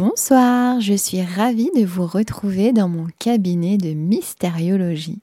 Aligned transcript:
Bonsoir, 0.00 0.80
je 0.80 0.94
suis 0.94 1.22
ravie 1.22 1.72
de 1.74 1.84
vous 1.84 2.06
retrouver 2.06 2.72
dans 2.72 2.88
mon 2.88 3.08
cabinet 3.18 3.78
de 3.78 3.94
mystériologie 3.94 5.18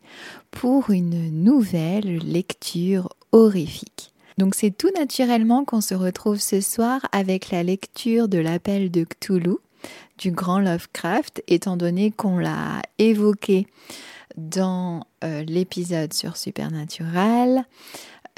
pour 0.52 0.90
une 0.90 1.32
nouvelle 1.32 2.18
lecture 2.18 3.08
horrifique. 3.32 4.12
Donc 4.38 4.54
c'est 4.54 4.76
tout 4.76 4.90
naturellement 5.00 5.64
qu'on 5.64 5.80
se 5.80 5.96
retrouve 5.96 6.42
ce 6.42 6.60
soir 6.60 7.00
avec 7.14 7.52
la 7.52 7.64
lecture 7.64 8.28
de 8.28 8.38
l'appel 8.38 8.92
de 8.92 9.06
Cthulhu 9.06 9.56
du 10.18 10.32
grand 10.32 10.60
Lovecraft, 10.60 11.42
étant 11.48 11.78
donné 11.78 12.12
qu'on 12.12 12.38
l'a 12.38 12.82
évoqué 13.00 13.68
dans 14.36 15.08
euh, 15.24 15.46
l'épisode 15.46 16.12
sur 16.12 16.36
Supernatural, 16.36 17.64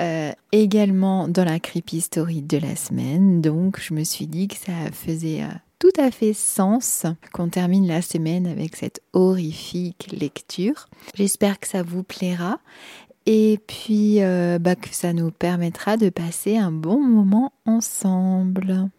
euh, 0.02 0.32
également 0.52 1.28
dans 1.28 1.46
la 1.46 1.60
creepy 1.60 2.00
story 2.00 2.44
de 2.44 2.60
la 2.60 2.76
semaine. 2.76 3.42
Donc 3.42 3.82
je 3.82 3.96
me 3.96 4.04
suis 4.04 4.28
dit 4.28 4.48
que 4.48 4.58
ça 4.58 4.92
faisait 4.92 5.42
euh, 5.42 5.48
tout 5.80 5.92
à 5.98 6.12
fait 6.12 6.34
sens 6.34 7.06
qu'on 7.34 7.50
termine 7.50 7.88
la 7.88 8.02
semaine 8.02 8.48
avec 8.48 8.76
cette 8.76 9.02
horrifique 9.14 10.10
lecture. 10.12 10.88
J'espère 11.16 11.60
que 11.60 11.68
ça 11.68 11.84
vous 11.84 12.04
plaira 12.04 12.60
et 13.26 13.60
puis 13.68 14.24
euh, 14.24 14.58
bah, 14.60 14.76
que 14.76 14.90
ça 14.92 15.14
nous 15.14 15.32
permettra 15.32 15.98
de 15.98 16.10
passer 16.10 16.58
un 16.58 16.72
bon 16.72 17.02
moment 17.02 17.52
ensemble. 17.66 18.90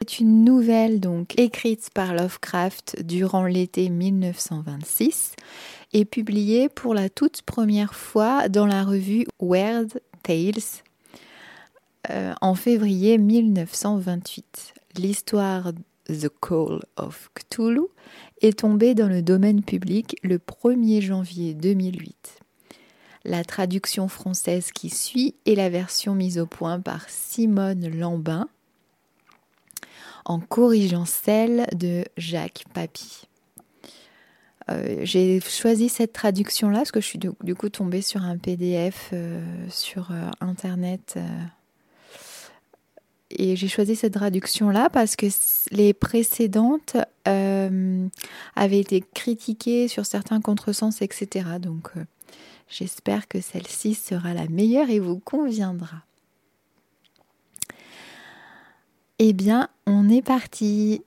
C'est 0.00 0.20
une 0.20 0.44
nouvelle 0.44 1.00
donc 1.00 1.38
écrite 1.38 1.90
par 1.92 2.14
Lovecraft 2.14 3.02
durant 3.04 3.44
l'été 3.44 3.88
1926 3.90 5.32
et 5.92 6.04
publiée 6.04 6.68
pour 6.68 6.94
la 6.94 7.08
toute 7.08 7.42
première 7.42 7.94
fois 7.94 8.48
dans 8.48 8.66
la 8.66 8.84
revue 8.84 9.26
Weird 9.40 10.00
Tales 10.22 10.82
euh, 12.10 12.32
en 12.40 12.54
février 12.54 13.18
1928 13.18 14.74
l'histoire 14.96 15.72
The 16.08 16.28
Call 16.40 16.80
of 16.96 17.30
Cthulhu 17.34 17.86
est 18.40 18.60
tombée 18.60 18.94
dans 18.94 19.08
le 19.08 19.22
domaine 19.22 19.62
public 19.62 20.16
le 20.22 20.38
1er 20.38 21.02
janvier 21.02 21.54
2008. 21.54 22.40
La 23.24 23.44
traduction 23.44 24.08
française 24.08 24.72
qui 24.72 24.88
suit 24.88 25.34
est 25.44 25.54
la 25.54 25.68
version 25.68 26.14
mise 26.14 26.38
au 26.38 26.46
point 26.46 26.80
par 26.80 27.08
Simone 27.10 27.88
Lambin 27.88 28.48
en 30.24 30.40
corrigeant 30.40 31.04
celle 31.04 31.66
de 31.74 32.04
Jacques 32.16 32.64
Papy. 32.72 33.28
Euh, 34.70 35.00
j'ai 35.02 35.40
choisi 35.40 35.88
cette 35.88 36.12
traduction-là 36.12 36.78
parce 36.78 36.92
que 36.92 37.00
je 37.00 37.06
suis 37.06 37.18
du, 37.18 37.54
coup 37.54 37.70
tombée 37.70 38.02
sur 38.02 38.22
un 38.22 38.36
PDF 38.36 39.10
euh, 39.12 39.42
sur 39.70 40.10
euh, 40.10 40.30
Internet 40.40 41.18
et 43.30 43.56
j'ai 43.56 43.68
choisi 43.68 43.94
cette 43.94 44.14
traduction-là 44.14 44.88
parce 44.90 45.16
que 45.16 45.26
les 45.70 45.92
précédentes 45.92 46.96
euh, 47.26 48.06
avaient 48.56 48.80
été 48.80 49.04
critiquées 49.14 49.88
sur 49.88 50.06
certains 50.06 50.40
contresens, 50.40 51.02
etc. 51.02 51.46
Donc 51.60 51.90
euh, 51.96 52.04
j'espère 52.68 53.28
que 53.28 53.40
celle-ci 53.40 53.94
sera 53.94 54.32
la 54.32 54.48
meilleure 54.48 54.88
et 54.88 54.98
vous 54.98 55.18
conviendra. 55.18 56.04
Eh 59.18 59.32
bien, 59.32 59.68
on 59.86 60.08
est 60.08 60.22
parti. 60.22 61.02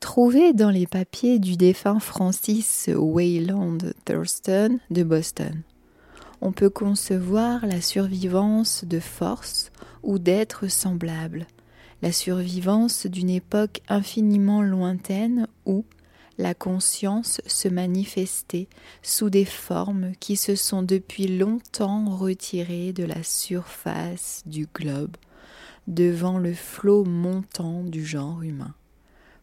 Trouvé 0.00 0.52
dans 0.52 0.70
les 0.70 0.86
papiers 0.86 1.38
du 1.38 1.56
défunt 1.56 2.00
Francis 2.00 2.90
Wayland 2.92 3.78
Thurston 4.04 4.80
de 4.90 5.02
Boston 5.02 5.62
on 6.42 6.50
peut 6.50 6.70
concevoir 6.70 7.64
la 7.66 7.80
survivance 7.80 8.84
de 8.84 8.98
force 8.98 9.70
ou 10.02 10.18
d'êtres 10.18 10.66
semblables, 10.66 11.46
la 12.02 12.10
survivance 12.10 13.06
d'une 13.06 13.30
époque 13.30 13.80
infiniment 13.88 14.60
lointaine 14.60 15.46
où 15.66 15.84
la 16.38 16.52
conscience 16.52 17.40
se 17.46 17.68
manifestait 17.68 18.66
sous 19.02 19.30
des 19.30 19.44
formes 19.44 20.12
qui 20.18 20.36
se 20.36 20.56
sont 20.56 20.82
depuis 20.82 21.28
longtemps 21.28 22.10
retirées 22.10 22.92
de 22.92 23.04
la 23.04 23.22
surface 23.22 24.42
du 24.44 24.66
globe 24.74 25.16
devant 25.86 26.38
le 26.38 26.54
flot 26.54 27.04
montant 27.04 27.84
du 27.84 28.04
genre 28.04 28.42
humain, 28.42 28.74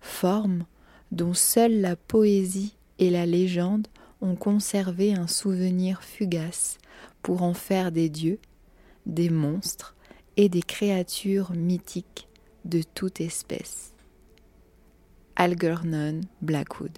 formes 0.02 0.66
dont 1.14 1.34
seule 1.34 1.80
la 1.80 1.96
poésie 1.96 2.76
et 2.98 3.10
la 3.10 3.26
légende 3.26 3.88
ont 4.22 4.36
conservé 4.36 5.14
un 5.14 5.28
souvenir 5.28 6.04
fugace 6.04 6.78
pour 7.22 7.42
en 7.44 7.54
faire 7.54 7.92
des 7.92 8.10
dieux, 8.10 8.40
des 9.06 9.30
monstres 9.30 9.96
et 10.38 10.50
des 10.50 10.62
créatures 10.62 11.52
mythiques 11.52 12.28
de 12.66 12.82
toute 12.82 13.22
espèce. 13.22 13.94
Algernon 15.36 16.22
Blackwood 16.42 16.98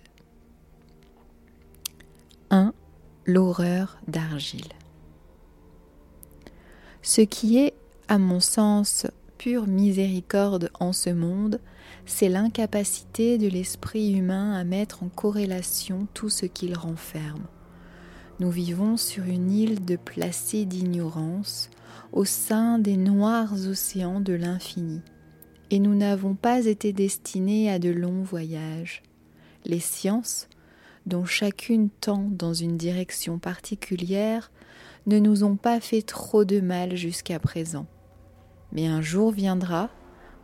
1. 2.50 2.74
L'horreur 3.26 4.00
d'argile. 4.08 4.74
Ce 7.02 7.22
qui 7.22 7.58
est, 7.58 7.74
à 8.08 8.18
mon 8.18 8.40
sens, 8.40 9.08
pure 9.38 9.68
miséricorde 9.68 10.70
en 10.80 10.92
ce 10.92 11.10
monde, 11.10 11.60
c'est 12.06 12.30
l'incapacité 12.30 13.38
de 13.38 13.48
l'esprit 13.48 14.14
humain 14.14 14.54
à 14.54 14.64
mettre 14.64 15.04
en 15.04 15.10
corrélation 15.10 16.08
tout 16.14 16.30
ce 16.30 16.46
qu'il 16.46 16.76
renferme. 16.76 17.46
Nous 18.40 18.50
vivons 18.50 18.98
sur 18.98 19.26
une 19.26 19.52
île 19.52 19.86
de 19.86 19.96
placide 19.96 20.74
ignorance 20.74 21.70
au 22.12 22.26
sein 22.26 22.80
des 22.80 22.98
noirs 22.98 23.54
océans 23.68 24.20
de 24.20 24.34
l'infini, 24.34 25.02
et 25.70 25.80
nous 25.80 25.96
n'avons 25.96 26.36
pas 26.36 26.66
été 26.66 26.92
destinés 26.92 27.72
à 27.72 27.80
de 27.80 27.90
longs 27.90 28.24
voyages. 28.24 29.04
Les 29.66 29.80
sciences, 29.80 30.50
dont 31.06 31.26
chacune 31.26 31.90
tend 31.90 32.28
dans 32.30 32.54
une 32.54 32.78
direction 32.78 33.40
particulière, 33.40 34.52
ne 35.08 35.20
nous 35.20 35.44
ont 35.44 35.56
pas 35.56 35.80
fait 35.80 36.02
trop 36.02 36.46
de 36.46 36.60
mal 36.60 36.96
jusqu'à 36.96 37.40
présent. 37.40 37.86
Mais 38.72 38.88
un 38.88 39.02
jour 39.02 39.32
viendra 39.32 39.90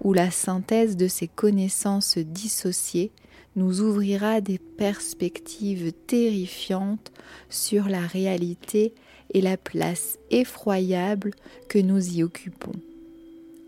où 0.04 0.14
la 0.14 0.32
synthèse 0.32 0.98
de 0.98 1.08
ces 1.08 1.28
connaissances 1.28 2.18
dissociées 2.18 3.12
nous 3.56 3.82
ouvrira 3.82 4.40
des 4.40 4.60
perspectives 4.60 5.92
terrifiantes 6.06 7.12
sur 7.50 7.90
la 7.90 8.02
réalité 8.02 8.94
et 9.34 9.42
la 9.42 9.58
place 9.58 10.20
effroyable 10.30 11.32
que 11.68 11.80
nous 11.80 12.18
y 12.18 12.24
occupons. 12.24 12.74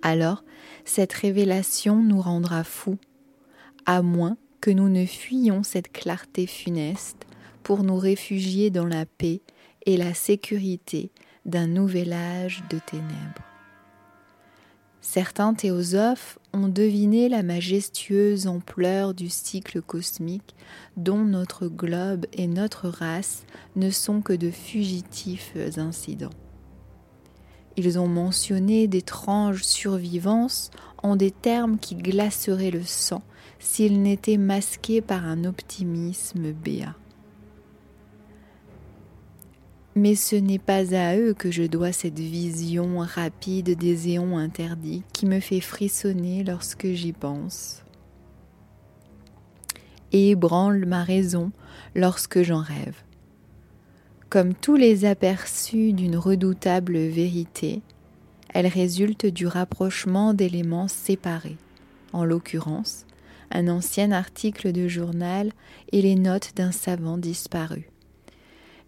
Alors, 0.02 0.44
cette 0.86 1.14
révélation 1.14 2.02
nous 2.02 2.22
rendra 2.22 2.64
fous, 2.64 2.98
à 3.86 4.02
moins 4.02 4.38
que 4.62 4.72
nous 4.72 4.90
ne 4.90 5.06
fuyions 5.06 5.64
cette 5.64 5.92
clarté 5.92 6.46
funeste 6.48 7.26
pour 7.64 7.84
nous 7.84 7.98
réfugier 7.98 8.70
dans 8.70 8.86
la 8.86 9.06
paix 9.06 9.42
et 9.86 9.98
la 9.98 10.14
sécurité 10.14 11.12
d'un 11.46 11.68
nouvel 11.68 12.14
âge 12.14 12.64
de 12.70 12.80
ténèbres. 12.80 13.49
Certains 15.02 15.54
théosophes 15.54 16.40
ont 16.54 16.68
deviné 16.68 17.30
la 17.30 17.42
majestueuse 17.42 18.48
ampleur 18.48 19.14
du 19.14 19.30
cycle 19.30 19.82
cosmique 19.82 20.56
dont 20.98 21.24
notre 21.24 21.68
globe 21.68 22.26
et 22.34 22.48
notre 22.48 22.90
race 22.90 23.46
ne 23.78 23.92
sont 23.92 24.22
que 24.22 24.34
de 24.34 24.52
fugitifs 24.52 25.56
incidents. 25.78 26.34
Ils 27.78 27.98
ont 27.98 28.10
mentionné 28.10 28.88
d'étranges 28.88 29.64
survivances 29.64 30.70
en 31.02 31.16
des 31.16 31.32
termes 31.32 31.80
qui 31.80 31.96
glaceraient 31.96 32.72
le 32.72 32.84
sang 32.84 33.24
s'ils 33.58 34.02
n'étaient 34.02 34.38
masqués 34.38 35.00
par 35.00 35.24
un 35.24 35.46
optimisme 35.46 36.52
béat. 36.52 36.99
Mais 40.00 40.16
ce 40.16 40.38
n'est 40.38 40.60
pas 40.60 40.96
à 40.96 41.18
eux 41.18 41.34
que 41.34 41.52
je 41.52 41.64
dois 41.64 41.92
cette 41.92 42.20
vision 42.20 43.00
rapide 43.00 43.78
des 43.78 44.08
éons 44.12 44.38
interdits 44.38 45.04
qui 45.12 45.26
me 45.26 45.42
fait 45.42 45.60
frissonner 45.60 46.46
lorsque 46.46 46.88
j'y 46.88 47.12
pense 47.12 47.84
et 50.14 50.30
ébranle 50.30 50.86
ma 50.86 51.04
raison 51.04 51.52
lorsque 51.96 52.44
j'en 52.44 52.62
rêve. 52.62 52.96
Comme 54.30 54.54
tous 54.54 54.78
les 54.78 55.04
aperçus 55.04 55.92
d'une 55.92 56.16
redoutable 56.16 56.98
vérité, 56.98 57.82
elle 58.54 58.68
résulte 58.68 59.26
du 59.26 59.48
rapprochement 59.48 60.34
d'éléments 60.34 60.88
séparés, 60.88 61.58
en 62.14 62.24
l'occurrence 62.24 63.06
un 63.52 63.68
ancien 63.68 64.14
article 64.14 64.72
de 64.72 64.88
journal 64.88 65.52
et 65.92 66.02
les 66.02 66.16
notes 66.16 66.54
d'un 66.56 66.72
savant 66.72 67.18
disparu. 67.18 67.90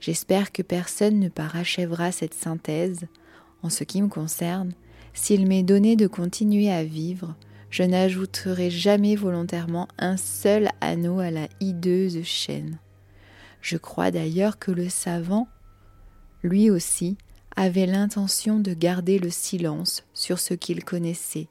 J'espère 0.02 0.52
que 0.52 0.64
personne 0.64 1.20
ne 1.20 1.30
parachèvera 1.30 2.12
cette 2.12 2.34
synthèse. 2.34 3.06
En 3.62 3.70
ce 3.70 3.84
qui 3.84 4.02
me 4.02 4.08
concerne, 4.08 4.74
s'il 5.14 5.48
m'est 5.48 5.62
donné 5.62 5.96
de 5.96 6.08
continuer 6.08 6.72
à 6.72 6.84
vivre, 6.84 7.36
je 7.70 7.84
n'ajouterai 7.84 8.72
jamais 8.72 9.16
volontairement 9.16 9.88
un 10.00 10.18
seul 10.18 10.70
anneau 10.82 11.20
à 11.20 11.30
la 11.30 11.48
hideuse 11.60 12.24
chaîne. 12.24 12.80
Je 13.62 13.78
crois 13.78 14.10
d'ailleurs 14.10 14.58
que 14.58 14.72
le 14.72 14.90
savant, 14.90 15.48
lui 16.42 16.72
aussi, 16.72 17.16
avait 17.56 17.86
l'intention 17.86 18.60
de 18.60 18.74
garder 18.74 19.20
le 19.20 19.30
silence 19.30 20.04
sur 20.16 20.40
ce 20.40 20.56
qu'il 20.56 20.84
connaissait, 20.84 21.48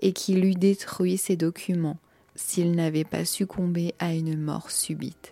et 0.00 0.14
qu'il 0.14 0.46
eût 0.46 0.54
détruit 0.54 1.18
ses 1.18 1.36
documents 1.36 1.98
s'il 2.36 2.72
n'avait 2.72 3.04
pas 3.04 3.26
succombé 3.26 3.94
à 3.98 4.14
une 4.14 4.40
mort 4.40 4.70
subite. 4.70 5.31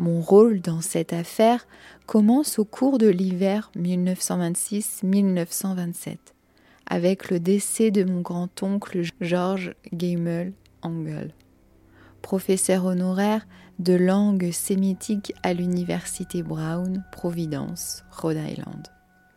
Mon 0.00 0.20
rôle 0.22 0.62
dans 0.62 0.80
cette 0.80 1.12
affaire 1.12 1.68
commence 2.06 2.58
au 2.58 2.64
cours 2.64 2.96
de 2.96 3.08
l'hiver 3.08 3.70
1926-1927, 3.76 6.16
avec 6.86 7.30
le 7.30 7.38
décès 7.38 7.90
de 7.90 8.04
mon 8.04 8.22
grand-oncle 8.22 9.02
George 9.20 9.74
Gamel 9.92 10.54
Angel, 10.80 11.34
professeur 12.22 12.86
honoraire 12.86 13.46
de 13.78 13.92
langue 13.92 14.50
sémitique 14.52 15.34
à 15.42 15.52
l'université 15.52 16.42
Brown, 16.42 17.04
Providence, 17.12 18.02
Rhode 18.10 18.38
Island. 18.38 18.86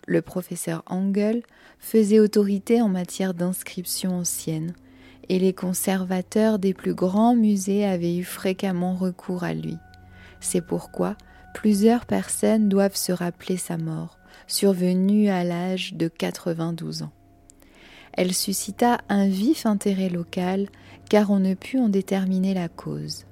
Le 0.08 0.22
professeur 0.22 0.82
Angel 0.86 1.44
faisait 1.78 2.22
autorité 2.22 2.82
en 2.82 2.88
matière 2.88 3.34
d'inscription 3.34 4.20
ancienne, 4.20 4.72
et 5.28 5.40
les 5.40 5.52
conservateurs 5.52 6.58
des 6.58 6.74
plus 6.74 6.94
grands 6.94 7.36
musées 7.36 7.86
avaient 7.86 8.16
eu 8.16 8.24
fréquemment 8.24 8.96
recours 8.96 9.44
à 9.44 9.54
lui. 9.54 9.76
C'est 10.44 10.62
pourquoi 10.62 11.16
plusieurs 11.54 12.06
personnes 12.06 12.68
doivent 12.68 12.98
se 12.98 13.14
rappeler 13.14 13.56
sa 13.56 13.78
mort, 13.78 14.20
survenue 14.46 15.30
à 15.30 15.46
l'âge 15.46 15.94
de 15.94 16.10
92 16.10 17.04
ans. 17.04 17.14
Elle 18.12 18.34
suscita 18.34 19.00
un 19.08 19.28
vif 19.28 19.66
intérêt 19.66 20.10
local 20.10 20.68
car 21.10 21.32
on 21.32 21.40
ne 21.40 21.54
put 21.54 21.80
en 21.80 21.88
déterminer 21.88 22.54
la 22.54 22.68
cause. 22.68 23.26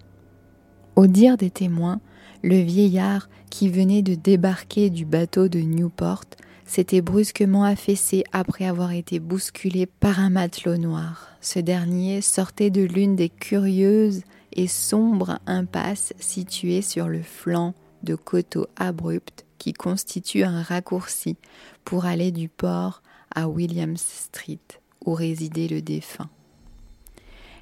Au 0.95 1.05
dire 1.05 1.35
des 1.35 1.51
témoins, 1.51 1.99
le 2.43 2.59
vieillard 2.61 3.29
qui 3.49 3.67
venait 3.67 4.01
de 4.01 4.15
débarquer 4.15 4.89
du 4.89 5.05
bateau 5.05 5.49
de 5.49 5.59
Newport 5.59 6.23
s'était 6.65 7.01
brusquement 7.01 7.65
affaissé 7.65 8.23
après 8.31 8.65
avoir 8.65 8.93
été 8.93 9.19
bousculé 9.19 9.85
par 9.85 10.21
un 10.21 10.29
matelot 10.29 10.77
noir. 10.77 11.27
Ce 11.41 11.59
dernier 11.59 12.21
sortait 12.21 12.69
de 12.69 12.83
l'une 12.83 13.17
des 13.17 13.29
curieuses 13.29 14.21
et 14.53 14.67
sombres 14.67 15.39
impasses 15.45 16.13
situées 16.19 16.81
sur 16.81 17.07
le 17.07 17.21
flanc 17.21 17.73
de 18.03 18.15
coteaux 18.15 18.67
abrupts 18.75 19.45
qui 19.57 19.73
constituent 19.73 20.43
un 20.43 20.63
raccourci 20.63 21.37
pour 21.85 22.05
aller 22.05 22.31
du 22.31 22.49
port 22.49 23.03
à 23.33 23.47
Williams 23.47 24.01
Street, 24.01 24.59
où 25.05 25.13
résidait 25.13 25.67
le 25.67 25.81
défunt. 25.81 26.29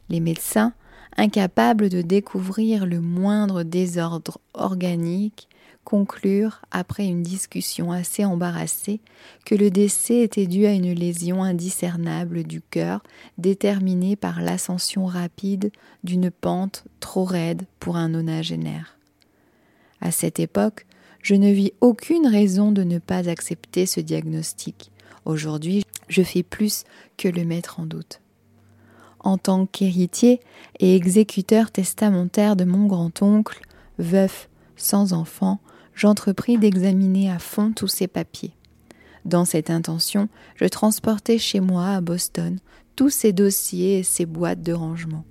Les 0.08 0.22
médecins, 0.22 0.74
incapables 1.18 1.90
de 1.90 2.02
découvrir 2.02 2.86
le 2.86 3.02
moindre 3.02 3.64
désordre 3.64 4.40
organique, 4.54 5.49
conclurent, 5.84 6.62
après 6.72 7.06
une 7.06 7.24
discussion 7.24 7.92
assez 7.92 8.26
embarrassée, 8.26 9.00
que 9.46 9.56
le 9.56 9.72
décès 9.72 10.20
était 10.20 10.48
dû 10.48 10.66
à 10.66 10.74
une 10.74 10.94
lésion 10.94 11.44
indiscernable 11.44 12.44
du 12.44 12.62
cœur 12.62 13.02
déterminée 13.38 14.16
par 14.16 14.42
l'ascension 14.42 15.06
rapide 15.06 15.72
d'une 16.04 16.32
pente 16.32 16.86
trop 17.00 17.24
raide 17.24 17.64
pour 17.80 17.98
un 17.98 18.10
nonagénaire. 18.10 18.98
À 20.02 20.12
cette 20.12 20.40
époque, 20.40 20.86
je 21.22 21.36
ne 21.36 21.52
vis 21.52 21.74
aucune 21.82 22.28
raison 22.28 22.72
de 22.72 22.84
ne 22.84 23.00
pas 23.00 23.28
accepter 23.30 23.86
ce 23.86 24.00
diagnostic. 24.00 24.92
Aujourd'hui, 25.26 25.84
je 26.08 26.24
fais 26.24 26.44
plus 26.44 26.86
que 27.18 27.28
le 27.28 27.44
mettre 27.44 27.80
en 27.80 27.86
doute. 27.86 28.22
En 29.20 29.38
tant 29.38 29.66
qu'héritier 29.66 30.40
et 30.80 30.96
exécuteur 30.96 31.72
testamentaire 31.72 32.56
de 32.56 32.64
mon 32.64 32.88
grand-oncle, 32.88 33.62
veuf, 33.98 34.50
sans 34.78 35.12
enfant, 35.12 35.60
j'entrepris 36.00 36.58
d'examiner 36.58 37.30
à 37.30 37.40
fond 37.40 37.74
tous 37.74 37.90
ces 37.90 38.08
papiers. 38.08 38.54
Dans 39.26 39.44
cette 39.44 39.70
intention, 39.70 40.30
je 40.56 40.64
transportai 40.64 41.38
chez 41.38 41.60
moi 41.60 41.88
à 41.88 42.00
Boston 42.00 42.58
tous 42.96 43.10
ces 43.10 43.34
dossiers 43.34 44.00
et 44.00 44.04
ces 44.04 44.26
boîtes 44.26 44.64
de 44.64 44.72
rangement. 44.72 45.26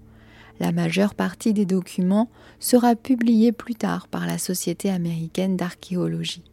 La 0.61 0.71
majeure 0.73 1.15
partie 1.15 1.55
des 1.55 1.65
documents 1.65 2.29
sera 2.61 2.97
publiée 2.97 3.51
plus 3.51 3.77
tard 3.77 4.09
par 4.09 4.27
la 4.27 4.37
Société 4.37 4.91
américaine 4.91 5.57
d'archéologie. 5.57 6.45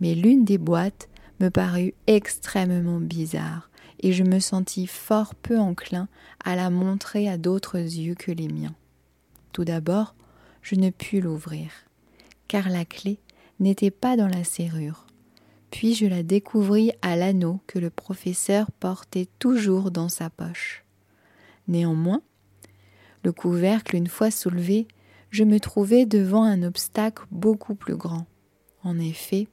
Mais 0.00 0.14
l'une 0.14 0.44
des 0.44 0.58
boîtes 0.58 1.08
me 1.40 1.48
parut 1.48 1.94
extrêmement 2.06 3.00
bizarre 3.00 3.70
et 3.98 4.12
je 4.12 4.22
me 4.22 4.38
sentis 4.38 4.86
fort 4.86 5.34
peu 5.34 5.58
enclin 5.58 6.06
à 6.44 6.54
la 6.54 6.70
montrer 6.70 7.28
à 7.28 7.36
d'autres 7.36 7.78
yeux 7.78 8.14
que 8.14 8.30
les 8.30 8.48
miens. 8.48 8.76
Tout 9.50 9.64
d'abord, 9.64 10.14
je 10.62 10.76
ne 10.76 10.90
pus 10.90 11.20
l'ouvrir, 11.20 11.70
car 12.46 12.68
la 12.68 12.84
clé 12.84 13.18
n'était 13.60 13.90
pas 13.90 14.16
dans 14.16 14.28
la 14.28 14.44
serrure. 14.44 15.06
Puis 15.70 15.94
je 15.94 16.06
la 16.06 16.22
découvris 16.22 16.92
à 17.02 17.16
l'anneau 17.16 17.60
que 17.66 17.78
le 17.78 17.90
professeur 17.90 18.70
portait 18.70 19.28
toujours 19.38 19.90
dans 19.90 20.08
sa 20.08 20.30
poche. 20.30 20.84
Néanmoins, 21.66 22.22
le 23.22 23.32
couvercle 23.32 23.96
une 23.96 24.06
fois 24.06 24.30
soulevé, 24.30 24.88
je 25.30 25.44
me 25.44 25.60
trouvai 25.60 26.06
devant 26.06 26.44
un 26.44 26.62
obstacle 26.62 27.24
beaucoup 27.30 27.74
plus 27.74 27.96
grand. 27.96 28.26
En 28.82 28.98
effet, 28.98 29.48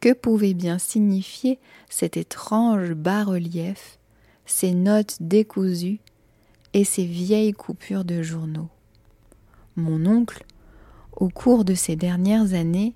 que 0.00 0.12
pouvait 0.12 0.54
bien 0.54 0.78
signifier 0.78 1.58
cet 1.90 2.16
étrange 2.16 2.92
bas-relief, 2.92 3.98
ces 4.46 4.72
notes 4.72 5.16
décousues 5.20 6.00
et 6.72 6.84
ces 6.84 7.04
vieilles 7.04 7.52
coupures 7.52 8.04
de 8.04 8.22
journaux? 8.22 8.68
Mon 9.74 10.06
oncle, 10.06 10.44
au 11.14 11.28
cours 11.28 11.64
de 11.64 11.74
ces 11.74 11.96
dernières 11.96 12.54
années, 12.54 12.94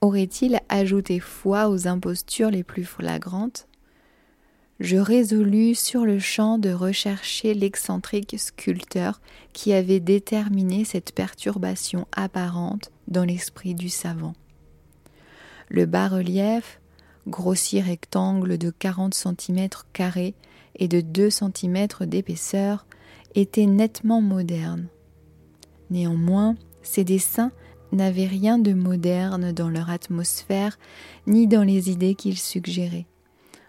Aurait-il 0.00 0.60
ajouté 0.68 1.18
foi 1.18 1.68
aux 1.68 1.88
impostures 1.88 2.50
les 2.50 2.62
plus 2.62 2.84
flagrantes? 2.84 3.66
Je 4.78 4.96
résolus 4.96 5.74
sur 5.74 6.04
le 6.04 6.20
champ 6.20 6.56
de 6.58 6.70
rechercher 6.70 7.52
l'excentrique 7.52 8.36
sculpteur 8.38 9.20
qui 9.52 9.72
avait 9.72 9.98
déterminé 9.98 10.84
cette 10.84 11.12
perturbation 11.12 12.06
apparente 12.12 12.92
dans 13.08 13.24
l'esprit 13.24 13.74
du 13.74 13.88
savant. 13.88 14.34
Le 15.68 15.84
bas-relief, 15.84 16.80
grossier 17.26 17.80
rectangle 17.80 18.56
de 18.56 18.70
40 18.70 19.14
cm 19.14 19.68
carrés 19.92 20.34
et 20.76 20.86
de 20.86 21.00
2 21.00 21.28
cm 21.28 21.88
d'épaisseur, 22.02 22.86
était 23.34 23.66
nettement 23.66 24.20
moderne. 24.20 24.86
Néanmoins, 25.90 26.54
ces 26.82 27.02
dessins 27.02 27.50
n'avaient 27.92 28.26
rien 28.26 28.58
de 28.58 28.72
moderne 28.72 29.52
dans 29.52 29.68
leur 29.68 29.90
atmosphère 29.90 30.78
ni 31.26 31.46
dans 31.46 31.62
les 31.62 31.90
idées 31.90 32.14
qu'ils 32.14 32.38
suggéraient. 32.38 33.06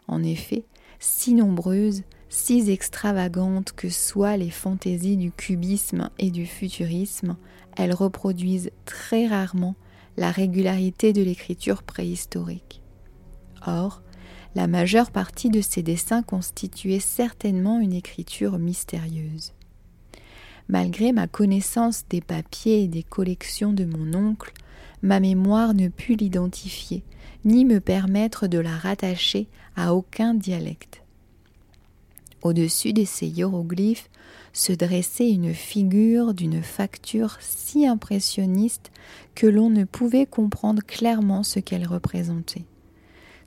En 0.08 0.24
effet, 0.24 0.66
si 1.00 1.34
nombreuses, 1.34 2.04
si 2.30 2.70
extravagantes 2.70 3.72
que 3.74 3.90
soient 3.90 4.38
les 4.38 4.50
fantaisies 4.50 5.18
du 5.18 5.32
cubisme 5.32 6.10
et 6.20 6.32
du 6.32 6.46
futurisme, 6.46 7.38
elles 7.78 7.94
reproduisent 7.94 8.72
très 8.86 9.28
rarement 9.28 9.76
la 10.18 10.32
régularité 10.32 11.14
de 11.14 11.22
l'écriture 11.22 11.84
préhistorique. 11.84 12.82
Or, 13.66 14.02
la 14.56 14.68
majeure 14.68 15.12
partie 15.12 15.50
de 15.50 15.62
ces 15.62 15.84
dessins 15.84 16.24
constituait 16.24 17.00
certainement 17.00 17.80
une 17.80 17.94
écriture 17.94 18.58
mystérieuse. 18.58 19.54
Malgré 20.70 21.12
ma 21.12 21.28
connaissance 21.28 22.06
des 22.10 22.22
papiers 22.22 22.84
et 22.84 22.88
des 22.88 23.02
collections 23.04 23.74
de 23.74 23.86
mon 23.86 24.14
oncle, 24.14 24.54
ma 25.02 25.20
mémoire 25.20 25.74
ne 25.74 25.88
put 25.88 26.16
l'identifier, 26.16 27.04
ni 27.44 27.66
me 27.66 27.80
permettre 27.80 28.46
de 28.46 28.60
la 28.60 28.78
rattacher 28.78 29.48
à 29.76 29.96
aucun 29.96 30.36
dialecte. 30.36 31.02
Au-dessus 32.44 32.94
de 32.94 33.04
ces 33.04 33.28
hiéroglyphes 33.28 34.10
se 34.54 34.72
dressait 34.72 35.30
une 35.30 35.54
figure 35.54 36.34
d'une 36.34 36.62
facture 36.62 37.38
si 37.40 37.88
impressionniste 37.88 38.92
que 39.36 39.48
l'on 39.48 39.70
ne 39.70 39.84
pouvait 39.84 40.26
comprendre 40.26 40.84
clairement 40.86 41.44
ce 41.44 41.60
qu'elle 41.60 41.88
représentait. 41.88 42.66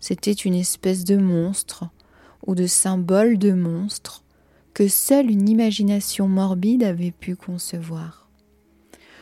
C'était 0.01 0.33
une 0.33 0.55
espèce 0.55 1.05
de 1.05 1.17
monstre, 1.17 1.85
ou 2.47 2.57
de 2.57 2.67
symbole 2.67 3.39
de 3.39 3.53
monstre, 3.53 4.25
que 4.75 4.89
seule 4.89 5.31
une 5.31 5.49
imagination 5.49 6.29
morbide 6.29 6.83
avait 6.83 7.11
pu 7.11 7.37
concevoir. 7.37 8.29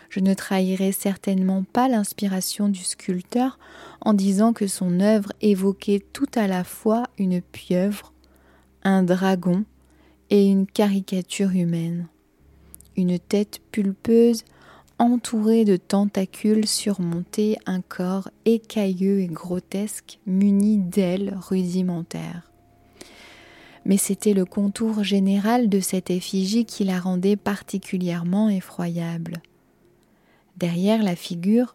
Je 0.08 0.20
ne 0.20 0.34
trahirai 0.34 0.90
certainement 0.90 1.62
pas 1.62 1.88
l'inspiration 1.88 2.68
du 2.68 2.82
sculpteur 2.82 3.58
en 4.00 4.12
disant 4.12 4.52
que 4.52 4.66
son 4.66 5.00
œuvre 5.00 5.32
évoquait 5.40 6.02
tout 6.12 6.30
à 6.34 6.48
la 6.48 6.64
fois 6.64 7.04
une 7.16 7.40
pieuvre, 7.40 8.12
un 8.82 9.04
dragon 9.04 9.64
et 10.30 10.46
une 10.46 10.66
caricature 10.66 11.50
humaine. 11.50 12.08
Une 12.96 13.18
tête 13.20 13.60
pulpeuse 13.70 14.44
entourée 14.98 15.64
de 15.64 15.76
tentacules 15.76 16.66
surmontait 16.66 17.56
un 17.66 17.80
corps 17.80 18.30
écailleux 18.44 19.20
et 19.20 19.28
grotesque 19.28 20.18
muni 20.26 20.78
d'ailes 20.78 21.38
rudimentaires 21.40 22.49
mais 23.90 23.96
c'était 23.96 24.34
le 24.34 24.44
contour 24.44 25.02
général 25.02 25.68
de 25.68 25.80
cette 25.80 26.10
effigie 26.10 26.64
qui 26.64 26.84
la 26.84 27.00
rendait 27.00 27.34
particulièrement 27.34 28.48
effroyable. 28.48 29.42
Derrière 30.56 31.02
la 31.02 31.16
figure, 31.16 31.74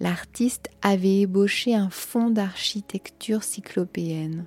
l'artiste 0.00 0.70
avait 0.80 1.20
ébauché 1.20 1.74
un 1.74 1.90
fond 1.90 2.30
d'architecture 2.30 3.44
cyclopéenne. 3.44 4.46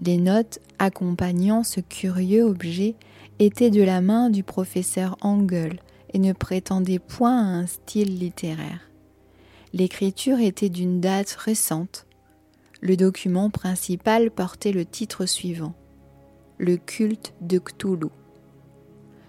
Les 0.00 0.16
notes 0.16 0.60
accompagnant 0.78 1.64
ce 1.64 1.80
curieux 1.80 2.44
objet 2.44 2.94
étaient 3.40 3.70
de 3.70 3.82
la 3.82 4.00
main 4.00 4.30
du 4.30 4.44
professeur 4.44 5.16
Engel 5.22 5.80
et 6.12 6.20
ne 6.20 6.32
prétendaient 6.32 7.00
point 7.00 7.36
à 7.36 7.58
un 7.58 7.66
style 7.66 8.16
littéraire. 8.16 8.88
L'écriture 9.72 10.38
était 10.38 10.68
d'une 10.68 11.00
date 11.00 11.32
récente. 11.32 12.06
Le 12.86 12.98
document 12.98 13.48
principal 13.48 14.30
portait 14.30 14.70
le 14.70 14.84
titre 14.84 15.24
suivant 15.24 15.72
Le 16.58 16.76
culte 16.76 17.32
de 17.40 17.58
Cthulhu. 17.58 18.10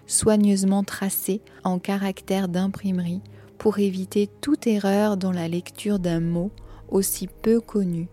Soigneusement 0.06 0.84
tracé 0.84 1.40
en 1.64 1.78
caractères 1.78 2.48
d'imprimerie 2.48 3.22
pour 3.56 3.78
éviter 3.78 4.28
toute 4.42 4.66
erreur 4.66 5.16
dans 5.16 5.32
la 5.32 5.48
lecture 5.48 5.98
d'un 5.98 6.20
mot 6.20 6.50
aussi 6.90 7.28
peu 7.28 7.62
connu. 7.62 8.08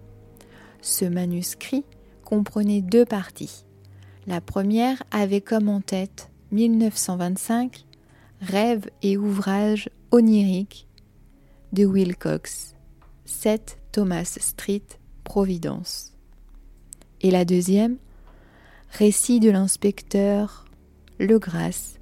Ce 0.80 1.04
manuscrit 1.04 1.84
comprenait 2.24 2.82
deux 2.82 3.04
parties. 3.04 3.66
La 4.28 4.40
première 4.40 5.04
avait 5.12 5.42
comme 5.42 5.68
en 5.68 5.82
tête 5.82 6.32
1925 6.54 7.84
Rêves 8.40 8.90
et 9.02 9.18
ouvrages 9.18 9.90
oniriques 10.12 10.88
de 11.74 11.86
Wilcox, 11.86 12.76
7 13.26 13.78
Thomas 13.92 14.38
Street, 14.40 14.84
Providence. 15.24 16.13
Et 17.22 17.32
la 17.32 17.46
deuxième 17.46 17.98
Récit 18.92 19.39
de 19.39 19.50
l'inspecteur 19.50 20.65
Legras, 21.20 21.98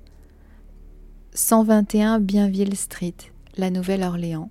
121 1.34 2.20
Bienville 2.20 2.76
Street, 2.76 3.16
la 3.56 3.70
Nouvelle-Orléans, 3.70 4.50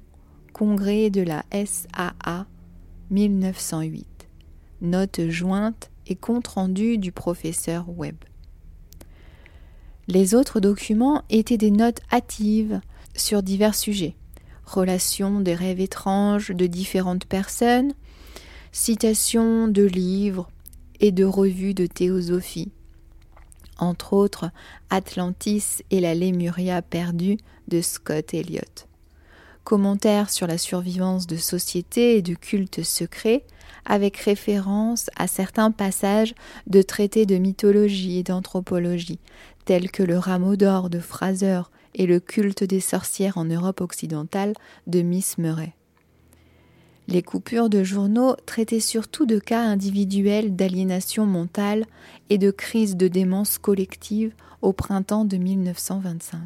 congrès 0.52 1.10
de 1.10 1.20
la 1.20 1.44
SAA 1.52 2.46
1908. 3.10 4.06
Note 4.80 5.28
jointe 5.28 5.90
et 6.06 6.16
compte 6.16 6.46
rendu 6.46 6.96
du 6.96 7.12
professeur 7.12 7.86
Webb. 7.94 8.24
Les 10.08 10.34
autres 10.34 10.60
documents 10.60 11.22
étaient 11.28 11.58
des 11.58 11.70
notes 11.70 12.00
hâtives 12.10 12.80
sur 13.14 13.42
divers 13.42 13.74
sujets 13.74 14.16
relations 14.70 15.40
des 15.40 15.54
rêves 15.54 15.80
étranges 15.80 16.50
de 16.50 16.66
différentes 16.66 17.26
personnes, 17.26 17.92
citations 18.72 19.66
de 19.68 19.82
livres 19.82 20.48
et 21.00 21.12
de 21.12 21.24
revues 21.24 21.74
de 21.74 21.86
théosophie, 21.86 22.70
entre 23.78 24.12
autres 24.12 24.50
Atlantis 24.90 25.82
et 25.90 26.00
la 26.00 26.14
Lémuria 26.14 26.82
perdue 26.82 27.38
de 27.68 27.80
Scott 27.80 28.32
Elliot. 28.34 28.60
Commentaires 29.64 30.30
sur 30.30 30.46
la 30.46 30.58
survivance 30.58 31.26
de 31.26 31.36
sociétés 31.36 32.16
et 32.16 32.22
de 32.22 32.34
cultes 32.34 32.82
secrets, 32.82 33.44
avec 33.84 34.16
référence 34.18 35.10
à 35.16 35.26
certains 35.26 35.70
passages 35.70 36.34
de 36.66 36.82
traités 36.82 37.26
de 37.26 37.36
mythologie 37.36 38.18
et 38.18 38.22
d'anthropologie, 38.22 39.18
tels 39.64 39.90
que 39.90 40.02
le 40.02 40.18
rameau 40.18 40.56
d'or 40.56 40.90
de 40.90 41.00
Fraser 41.00 41.62
et 41.94 42.06
le 42.06 42.20
culte 42.20 42.64
des 42.64 42.80
sorcières 42.80 43.36
en 43.38 43.44
Europe 43.44 43.80
occidentale 43.80 44.54
de 44.86 45.02
Miss 45.02 45.38
Murray. 45.38 45.74
Les 47.10 47.22
coupures 47.22 47.68
de 47.68 47.82
journaux 47.82 48.36
traitaient 48.46 48.78
surtout 48.78 49.26
de 49.26 49.40
cas 49.40 49.62
individuels 49.62 50.54
d'aliénation 50.54 51.26
mentale 51.26 51.86
et 52.28 52.38
de 52.38 52.52
crise 52.52 52.96
de 52.96 53.08
démence 53.08 53.58
collective 53.58 54.32
au 54.62 54.72
printemps 54.72 55.24
de 55.24 55.36
1925. 55.36 56.38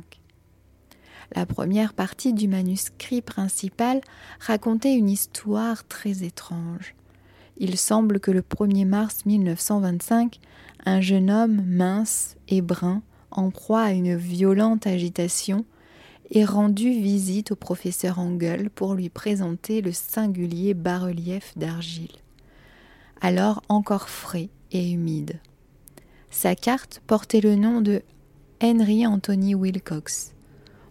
La 1.37 1.45
première 1.45 1.93
partie 1.93 2.33
du 2.33 2.49
manuscrit 2.49 3.21
principal 3.21 4.01
racontait 4.41 4.95
une 4.95 5.11
histoire 5.11 5.87
très 5.87 6.23
étrange. 6.23 6.95
Il 7.59 7.77
semble 7.77 8.19
que 8.19 8.31
le 8.31 8.41
1er 8.41 8.87
mars 8.87 9.27
1925, 9.27 10.41
un 10.87 11.03
jeune 11.03 11.31
homme 11.31 11.63
mince 11.67 12.37
et 12.49 12.63
brun 12.63 13.03
en 13.31 13.51
proie 13.51 13.83
à 13.83 13.93
une 13.93 14.17
violente 14.17 14.87
agitation, 14.87 15.67
et 16.31 16.45
rendu 16.45 16.91
visite 16.91 17.53
au 17.53 17.57
professeur 17.57 18.19
Engel 18.19 18.71
pour 18.71 18.95
lui 18.95 19.09
présenter 19.09 19.81
le 19.81 19.93
singulier 19.93 20.75
bas-relief 20.75 21.53
d'argile, 21.57 22.17
alors 23.21 23.63
encore 23.69 24.09
frais 24.09 24.49
et 24.73 24.91
humide. 24.91 25.41
Sa 26.31 26.55
carte 26.55 27.01
portait 27.07 27.41
le 27.41 27.55
nom 27.55 27.81
de 27.81 28.03
Henry 28.63 29.07
Anthony 29.07 29.55
Wilcox. 29.55 30.35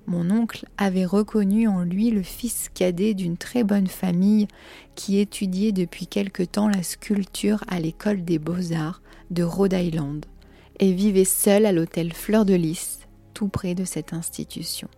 Mon 0.06 0.32
oncle 0.32 0.66
avait 0.78 1.06
reconnu 1.06 1.68
en 1.68 1.84
lui 1.84 2.12
le 2.12 2.24
fils 2.24 2.70
cadet 2.74 3.14
d'une 3.14 3.38
très 3.38 3.64
bonne 3.64 3.88
famille 3.88 4.48
qui 4.96 5.18
étudiait 5.18 5.72
depuis 5.72 6.08
quelque 6.08 6.44
temps 6.44 6.68
la 6.68 6.84
sculpture 6.84 7.64
à 7.68 7.80
l'école 7.80 8.24
des 8.24 8.38
beaux-arts 8.38 9.02
de 9.32 9.44
Rhode 9.44 9.74
Island 9.74 10.26
et 10.80 10.92
vivait 10.92 11.26
seul 11.26 11.66
à 11.66 11.72
l'hôtel 11.72 12.14
Fleur 12.14 12.46
de 12.46 12.54
Lys, 12.54 13.00
tout 13.34 13.48
près 13.48 13.76
de 13.76 13.86
cette 13.86 14.14
institution. 14.14 14.90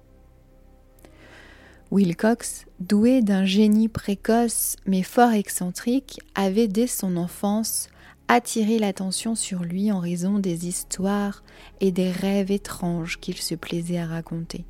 Wilcox, 1.92 2.66
doué 2.80 3.22
d'un 3.22 3.46
génie 3.46 3.88
précoce 3.88 4.76
mais 4.86 5.04
fort 5.04 5.32
excentrique, 5.32 6.20
avait 6.34 6.68
dès 6.68 6.88
son 6.88 7.16
enfance 7.16 7.90
attiré 8.28 8.80
l'attention 8.80 9.36
sur 9.36 9.64
lui 9.64 9.92
en 9.92 10.00
raison 10.00 10.40
des 10.40 10.68
histoires 10.68 11.44
et 11.80 11.92
des 11.92 12.10
rêves 12.10 12.52
étranges 12.52 13.20
qu'il 13.20 13.38
se 13.38 13.56
plaisait 13.56 14.00
à 14.00 14.08
raconter. 14.08 14.66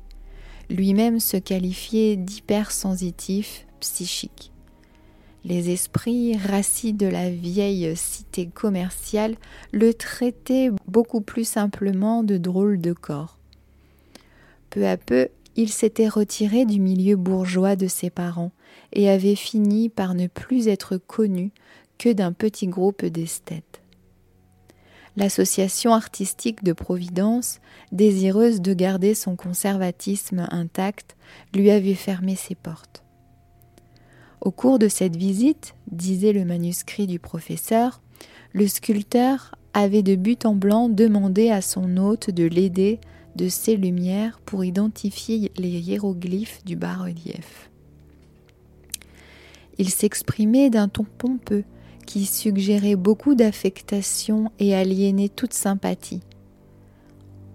Lui-même 0.68 1.20
se 1.20 1.36
qualifiait 1.36 2.16
d'hypersensitif 2.16 3.66
psychique. 3.80 4.52
Les 5.44 5.70
esprits 5.70 6.36
rassis 6.36 6.92
de 6.92 7.06
la 7.06 7.30
vieille 7.30 7.96
cité 7.96 8.46
commerciale 8.46 9.36
le 9.72 9.94
traitaient 9.94 10.70
beaucoup 10.88 11.20
plus 11.20 11.46
simplement 11.46 12.24
de 12.24 12.36
drôle 12.36 12.80
de 12.80 12.92
corps. 12.92 13.38
Peu 14.70 14.86
à 14.86 14.96
peu, 14.96 15.28
il 15.56 15.70
s'était 15.70 16.08
retiré 16.08 16.66
du 16.66 16.80
milieu 16.80 17.16
bourgeois 17.16 17.76
de 17.76 17.86
ses 17.86 18.10
parents 18.10 18.52
et 18.92 19.08
avait 19.08 19.34
fini 19.34 19.88
par 19.88 20.14
ne 20.14 20.26
plus 20.26 20.68
être 20.68 20.98
connu 20.98 21.50
que 21.98 22.12
d'un 22.12 22.32
petit 22.32 22.66
groupe 22.66 23.04
d'esthètes. 23.04 23.80
L'association 25.16 25.94
artistique 25.94 26.62
de 26.62 26.74
Providence, 26.74 27.60
désireuse 27.90 28.60
de 28.60 28.74
garder 28.74 29.14
son 29.14 29.34
conservatisme 29.34 30.46
intact, 30.50 31.16
lui 31.54 31.70
avait 31.70 31.94
fermé 31.94 32.36
ses 32.36 32.54
portes. 32.54 33.02
Au 34.42 34.50
cours 34.50 34.78
de 34.78 34.88
cette 34.88 35.16
visite, 35.16 35.74
disait 35.90 36.34
le 36.34 36.44
manuscrit 36.44 37.06
du 37.06 37.18
professeur, 37.18 38.02
le 38.52 38.68
sculpteur 38.68 39.54
avait 39.72 40.02
de 40.02 40.16
but 40.16 40.44
en 40.44 40.54
blanc 40.54 40.90
demandé 40.90 41.50
à 41.50 41.62
son 41.62 41.96
hôte 41.96 42.30
de 42.30 42.44
l'aider 42.44 43.00
de 43.36 43.48
ses 43.48 43.76
lumières 43.76 44.40
pour 44.44 44.64
identifier 44.64 45.52
les 45.56 45.68
hiéroglyphes 45.68 46.64
du 46.64 46.74
bas-relief. 46.74 47.70
Il 49.78 49.90
s'exprimait 49.90 50.70
d'un 50.70 50.88
ton 50.88 51.04
pompeux 51.04 51.64
qui 52.06 52.24
suggérait 52.24 52.96
beaucoup 52.96 53.34
d'affectation 53.34 54.50
et 54.58 54.74
aliénait 54.74 55.28
toute 55.28 55.52
sympathie. 55.52 56.22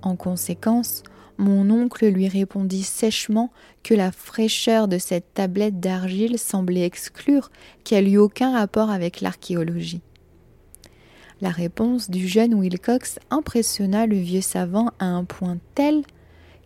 En 0.02 0.16
conséquence, 0.16 1.04
mon 1.38 1.70
oncle 1.72 2.08
lui 2.08 2.28
répondit 2.28 2.84
sèchement 2.84 3.52
que 3.82 3.96
la 3.96 4.12
fraîcheur 4.12 4.88
de 4.88 5.00
cette 5.00 5.34
tablette 5.34 5.80
d'argile 5.80 6.38
semblait 6.38 6.86
exclure 6.86 7.50
qu'elle 7.84 8.08
eût 8.08 8.18
aucun 8.18 8.54
rapport 8.54 8.92
avec 8.92 9.22
l'archéologie. 9.22 10.02
La 11.42 11.50
réponse 11.50 12.12
du 12.12 12.28
jeune 12.28 12.54
Wilcox 12.54 13.20
impressionna 13.32 14.06
le 14.06 14.18
vieux 14.18 14.42
savant 14.42 14.92
à 15.00 15.06
un 15.06 15.26
point 15.26 15.58
tel 15.74 16.04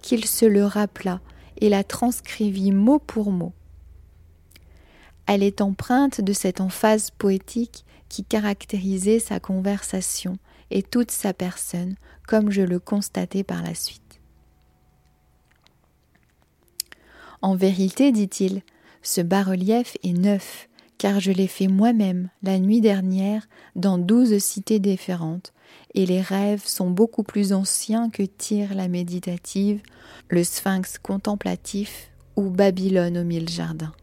qu'il 0.02 0.26
se 0.26 0.46
le 0.46 0.66
rappela 0.66 1.22
et 1.62 1.70
la 1.70 1.86
transcrivit 1.86 2.74
mot 2.74 3.00
pour 3.00 3.32
mot. 3.32 3.54
Elle 5.28 5.44
est 5.44 5.62
empreinte 5.62 6.20
de 6.20 6.34
cette 6.34 6.60
emphase 6.60 7.10
poétique 7.10 7.86
qui 8.10 8.26
caractérisait 8.26 9.20
sa 9.20 9.40
conversation 9.40 10.38
et 10.72 10.84
toute 10.84 11.12
sa 11.12 11.34
personne, 11.34 11.96
comme 12.28 12.52
je 12.52 12.62
le 12.62 12.80
constatai 12.80 13.44
par 13.44 13.64
la 13.64 13.76
suite. 13.76 14.20
En 17.42 17.56
vérité, 17.56 18.12
dit-il, 18.12 18.62
ce 19.02 19.22
bas-relief 19.22 19.96
est 20.04 20.14
neuf, 20.14 20.68
car 20.98 21.20
je 21.20 21.32
l'ai 21.32 21.48
fait 21.48 21.68
moi-même 21.68 22.30
la 22.44 22.60
nuit 22.60 22.82
dernière 22.82 23.48
dans 23.76 23.98
douze 23.98 24.38
cités 24.40 24.80
différentes, 24.80 25.54
et 25.94 26.06
les 26.06 26.22
rêves 26.22 26.66
sont 26.66 26.90
beaucoup 26.90 27.24
plus 27.24 27.54
anciens 27.54 28.10
que 28.10 28.24
Tyr 28.24 28.74
la 28.74 28.88
méditative, 28.88 29.82
le 30.30 30.44
sphinx 30.44 30.98
contemplatif 31.00 32.12
ou 32.36 32.50
Babylone 32.50 33.18
aux 33.18 33.24
mille 33.24 33.50
jardins. 33.50 33.94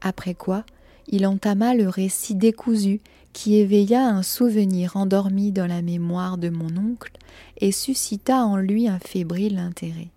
Après 0.00 0.34
quoi, 0.34 0.64
il 1.08 1.26
entama 1.26 1.74
le 1.74 1.88
récit 1.88 2.34
décousu 2.34 3.00
qui 3.32 3.56
éveilla 3.56 4.08
un 4.08 4.22
souvenir 4.22 4.96
endormi 4.96 5.52
dans 5.52 5.66
la 5.66 5.82
mémoire 5.82 6.38
de 6.38 6.48
mon 6.48 6.74
oncle 6.76 7.12
et 7.58 7.70
suscita 7.70 8.44
en 8.44 8.56
lui 8.56 8.88
un 8.88 8.98
fébrile 8.98 9.58
intérêt. 9.58 10.08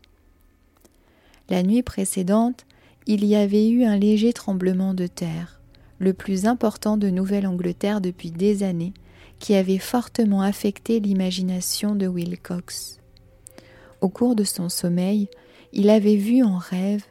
La 1.49 1.63
nuit 1.63 1.83
précédente, 1.83 2.65
il 3.07 3.25
y 3.25 3.35
avait 3.35 3.69
eu 3.69 3.83
un 3.83 3.97
léger 3.97 4.33
tremblement 4.33 4.93
de 4.93 5.07
terre, 5.07 5.61
le 5.99 6.13
plus 6.13 6.45
important 6.45 6.97
de 6.97 7.09
Nouvelle-Angleterre 7.09 8.01
depuis 8.01 8.31
des 8.31 8.63
années, 8.63 8.93
qui 9.39 9.55
avait 9.55 9.77
fortement 9.77 10.41
affecté 10.41 10.99
l'imagination 10.99 11.95
de 11.95 12.07
Wilcox. 12.07 12.99
Au 14.01 14.09
cours 14.09 14.35
de 14.35 14.43
son 14.43 14.69
sommeil, 14.69 15.29
il 15.73 15.89
avait 15.89 16.15
vu 16.15 16.43
en 16.43 16.57
rêve, 16.57 17.03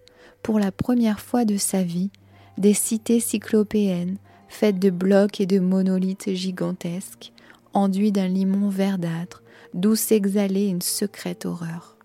pour 0.43 0.59
la 0.59 0.73
première 0.73 1.21
fois 1.21 1.45
de 1.45 1.57
sa 1.57 1.83
vie, 1.83 2.11
des 2.57 2.75
cités 2.75 3.21
cyclopéennes 3.21 4.19
faites 4.49 4.79
de 4.79 4.91
blocs 4.91 5.41
et 5.41 5.47
de 5.47 5.59
monolithes 5.59 6.33
gigantesques, 6.33 7.33
enduits 7.75 8.13
d'un 8.13 8.29
limon 8.29 8.69
verdâtre, 8.69 9.43
d'où 9.75 9.95
s'exhalait 9.95 10.69
une 10.69 10.83
secrète 10.83 11.45
horreur. 11.47 11.97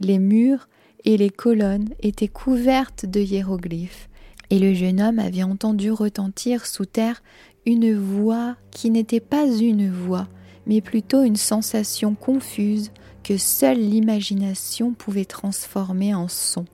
Les 0.00 0.18
murs 0.18 0.68
et 1.04 1.16
les 1.16 1.30
colonnes 1.30 1.90
étaient 2.00 2.28
couvertes 2.28 3.06
de 3.06 3.20
hiéroglyphes, 3.20 4.08
et 4.50 4.58
le 4.58 4.74
jeune 4.74 5.00
homme 5.00 5.18
avait 5.18 5.42
entendu 5.42 5.90
retentir 5.90 6.66
sous 6.66 6.86
terre 6.86 7.22
une 7.66 7.94
voix 7.94 8.56
qui 8.70 8.90
n'était 8.90 9.20
pas 9.20 9.46
une 9.46 9.90
voix, 9.90 10.28
mais 10.66 10.80
plutôt 10.80 11.22
une 11.22 11.36
sensation 11.36 12.14
confuse 12.14 12.90
que 13.22 13.36
seule 13.36 13.78
l'imagination 13.78 14.92
pouvait 14.92 15.24
transformer 15.24 16.14
en 16.14 16.28
son, 16.28 16.66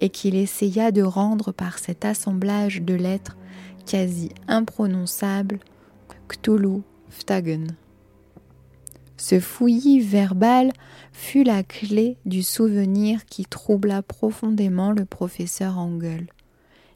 et 0.00 0.08
qu'il 0.08 0.34
essaya 0.34 0.90
de 0.90 1.02
rendre 1.02 1.52
par 1.52 1.78
cet 1.78 2.04
assemblage 2.04 2.82
de 2.82 2.94
lettres 2.94 3.36
quasi 3.86 4.30
imprononçables 4.48 5.58
Cthulhu 6.28 6.82
Ftagen. 7.10 7.76
Ce 9.16 9.38
fouillis 9.38 10.00
verbal 10.00 10.72
fut 11.12 11.44
la 11.44 11.62
clé 11.62 12.16
du 12.24 12.42
souvenir 12.42 13.24
qui 13.26 13.44
troubla 13.44 14.02
profondément 14.02 14.92
le 14.92 15.04
professeur 15.04 15.78
Engel. 15.78 16.26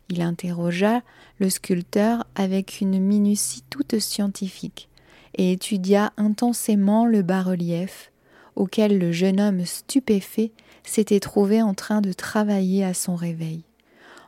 Il 0.09 0.23
interrogea 0.23 1.03
le 1.39 1.51
sculpteur 1.51 2.25
avec 2.35 2.81
une 2.81 3.01
minutie 3.01 3.63
toute 3.69 3.99
scientifique 3.99 4.89
et 5.35 5.53
étudia 5.53 6.13
intensément 6.17 7.07
le 7.07 7.23
bas-relief 7.23 8.13
auquel 8.55 8.99
le 8.99 9.13
jeune 9.13 9.41
homme 9.41 9.67
stupéfait 9.67 10.53
s'était 10.83 11.21
trouvé 11.21 11.61
en 11.61 11.75
train 11.75 12.01
de 12.01 12.13
travailler 12.13 12.85
à 12.85 12.95
son 12.95 13.15
réveil, 13.15 13.65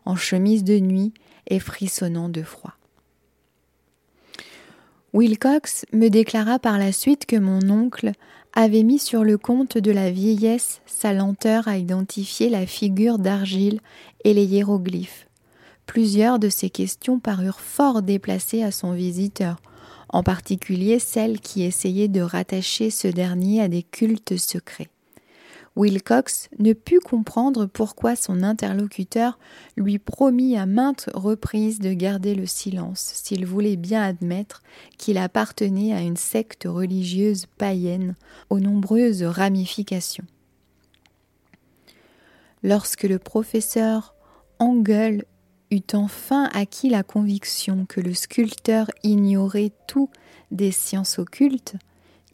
en 0.05 0.17
chemise 0.17 0.65
de 0.65 0.79
nuit 0.79 1.15
et 1.47 1.61
frissonnant 1.61 2.29
de 2.29 2.43
froid. 2.43 2.75
Wilcox 5.15 5.87
me 5.93 6.09
déclara 6.09 6.59
par 6.59 6.77
la 6.77 6.93
suite 6.93 7.25
que 7.25 7.37
mon 7.37 7.71
oncle 7.71 8.13
avait 8.55 8.83
mis 8.83 8.99
sur 8.99 9.25
le 9.25 9.39
compte 9.39 9.79
de 9.79 9.91
la 9.91 10.11
vieillesse 10.11 10.81
sa 10.87 11.13
lenteur 11.13 11.69
à 11.69 11.77
identifier 11.77 12.49
la 12.49 12.67
figure 12.67 13.19
d'argile 13.19 13.81
et 14.25 14.35
les 14.35 14.45
hiéroglyphes, 14.45 15.29
Plusieurs 15.89 16.39
de 16.39 16.51
ces 16.51 16.69
questions 16.69 17.19
parurent 17.19 17.61
fort 17.61 18.03
déplacées 18.03 18.63
à 18.63 18.71
son 18.71 18.93
visiteur, 18.93 19.57
en 20.11 20.23
particulier 20.23 20.99
celles 20.99 21.41
qui 21.41 21.63
essayaient 21.63 22.09
de 22.09 22.21
rattacher 22.21 22.91
ce 22.91 23.09
dernier 23.09 23.63
à 23.63 23.69
des 23.69 23.83
cultes 23.83 24.37
secrets. 24.37 24.91
Wilcox 25.79 26.49
ne 26.59 26.73
put 26.73 26.99
comprendre 26.99 27.67
pourquoi 27.67 28.17
son 28.17 28.43
interlocuteur 28.43 29.39
lui 29.77 30.01
promit 30.01 30.57
à 30.57 30.67
maintes 30.67 31.09
reprises 31.15 31.79
de 31.79 31.93
garder 31.93 32.35
le 32.35 32.47
silence 32.47 33.13
s'il 33.15 33.47
voulait 33.47 33.77
bien 33.77 34.03
admettre 34.03 34.65
qu'il 34.99 35.19
appartenait 35.19 35.93
à 35.93 36.01
une 36.01 36.17
secte 36.17 36.67
religieuse 36.69 37.47
païenne 37.59 38.17
aux 38.51 38.59
nombreuses 38.59 39.23
ramifications. 39.23 40.27
Lorsque 42.65 43.05
le 43.05 43.21
professeur 43.21 44.17
Engel 44.59 45.25
eut 45.71 45.81
enfin 45.93 46.51
acquis 46.55 46.89
la 46.89 47.05
conviction 47.05 47.87
que 47.87 48.01
le 48.01 48.15
sculpteur 48.15 48.91
ignorait 49.05 49.73
tout 49.87 50.11
des 50.51 50.73
sciences 50.73 51.21
occultes, 51.21 51.77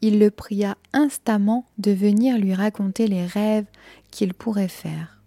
il 0.05 0.19
le 0.19 0.31
pria 0.31 0.77
instamment 0.93 1.65
de 1.79 1.91
venir 1.91 2.37
lui 2.37 2.53
raconter 2.53 3.07
les 3.07 3.25
rêves 3.25 3.65
qu'il 4.11 4.35
pourrait 4.35 4.69
faire. 4.69 5.19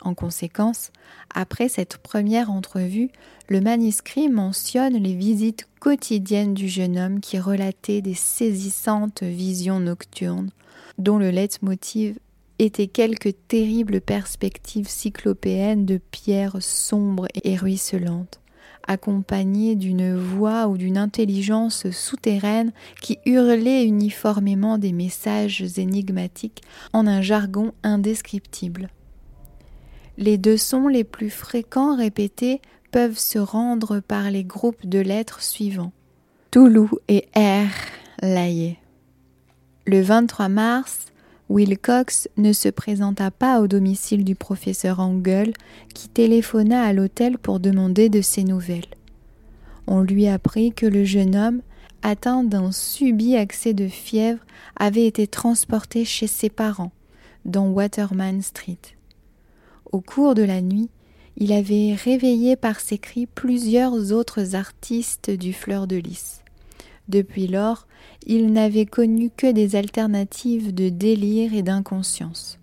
En 0.00 0.14
conséquence, 0.14 0.92
après 1.34 1.68
cette 1.68 1.96
première 1.96 2.52
entrevue, 2.52 3.10
le 3.48 3.60
manuscrit 3.60 4.28
mentionne 4.28 4.94
les 4.94 5.14
visites 5.16 5.66
quotidiennes 5.80 6.54
du 6.54 6.68
jeune 6.68 6.96
homme 6.96 7.18
qui 7.18 7.40
relatait 7.40 8.00
des 8.00 8.14
saisissantes 8.14 9.24
visions 9.24 9.80
nocturnes, 9.80 10.50
dont 10.98 11.18
le 11.18 11.30
leitmotiv 11.30 12.16
étaient 12.60 12.86
quelques 12.86 13.34
terribles 13.48 14.00
perspectives 14.00 14.88
cyclopéennes 14.88 15.84
de 15.84 15.98
pierres 15.98 16.58
sombres 16.60 17.26
et 17.42 17.56
ruisselantes, 17.56 18.38
accompagnées 18.86 19.74
d'une 19.74 20.14
voix 20.14 20.68
ou 20.68 20.76
d'une 20.76 20.98
intelligence 20.98 21.90
souterraine 21.90 22.72
qui 23.00 23.18
hurlait 23.26 23.84
uniformément 23.84 24.78
des 24.78 24.92
messages 24.92 25.64
énigmatiques 25.78 26.62
en 26.92 27.06
un 27.06 27.22
jargon 27.22 27.72
indescriptible. 27.82 28.88
Les 30.18 30.38
deux 30.38 30.56
sons 30.56 30.88
les 30.88 31.04
plus 31.04 31.30
fréquents 31.30 31.96
répétés 31.96 32.60
peuvent 32.90 33.18
se 33.18 33.38
rendre 33.38 34.00
par 34.00 34.30
les 34.30 34.44
groupes 34.44 34.86
de 34.86 34.98
lettres 34.98 35.42
suivants 35.42 35.92
Toulou 36.50 36.90
et 37.08 37.28
R. 37.36 37.68
Laillé. 38.22 38.78
Le 39.84 40.00
23 40.00 40.48
mars, 40.48 41.12
Wilcox 41.48 42.28
ne 42.36 42.52
se 42.52 42.68
présenta 42.68 43.30
pas 43.30 43.60
au 43.60 43.68
domicile 43.68 44.24
du 44.24 44.34
professeur 44.34 44.98
Engel, 45.00 45.52
qui 45.94 46.08
téléphona 46.08 46.82
à 46.82 46.92
l'hôtel 46.92 47.38
pour 47.38 47.60
demander 47.60 48.08
de 48.08 48.20
ses 48.20 48.42
nouvelles. 48.42 48.88
On 49.86 50.02
lui 50.02 50.26
apprit 50.26 50.72
que 50.72 50.86
le 50.86 51.04
jeune 51.04 51.36
homme, 51.36 51.62
atteint 52.02 52.42
d'un 52.42 52.72
subit 52.72 53.36
accès 53.36 53.74
de 53.74 53.86
fièvre, 53.86 54.44
avait 54.74 55.06
été 55.06 55.26
transporté 55.26 56.04
chez 56.04 56.26
ses 56.26 56.50
parents, 56.50 56.92
dans 57.44 57.68
Waterman 57.68 58.42
Street. 58.42 58.78
Au 59.92 60.00
cours 60.00 60.34
de 60.34 60.42
la 60.42 60.60
nuit, 60.60 60.90
il 61.36 61.52
avait 61.52 61.94
réveillé 61.94 62.56
par 62.56 62.80
ses 62.80 62.98
cris 62.98 63.26
plusieurs 63.26 64.12
autres 64.12 64.56
artistes 64.56 65.30
du 65.30 65.52
fleur 65.52 65.86
de 65.86 65.96
lys. 65.96 66.42
Depuis 67.08 67.46
lors, 67.46 67.86
il 68.26 68.52
n'avait 68.52 68.86
connu 68.86 69.30
que 69.30 69.50
des 69.50 69.76
alternatives 69.76 70.74
de 70.74 70.88
délire 70.88 71.54
et 71.54 71.62
d'inconscience. 71.62 72.58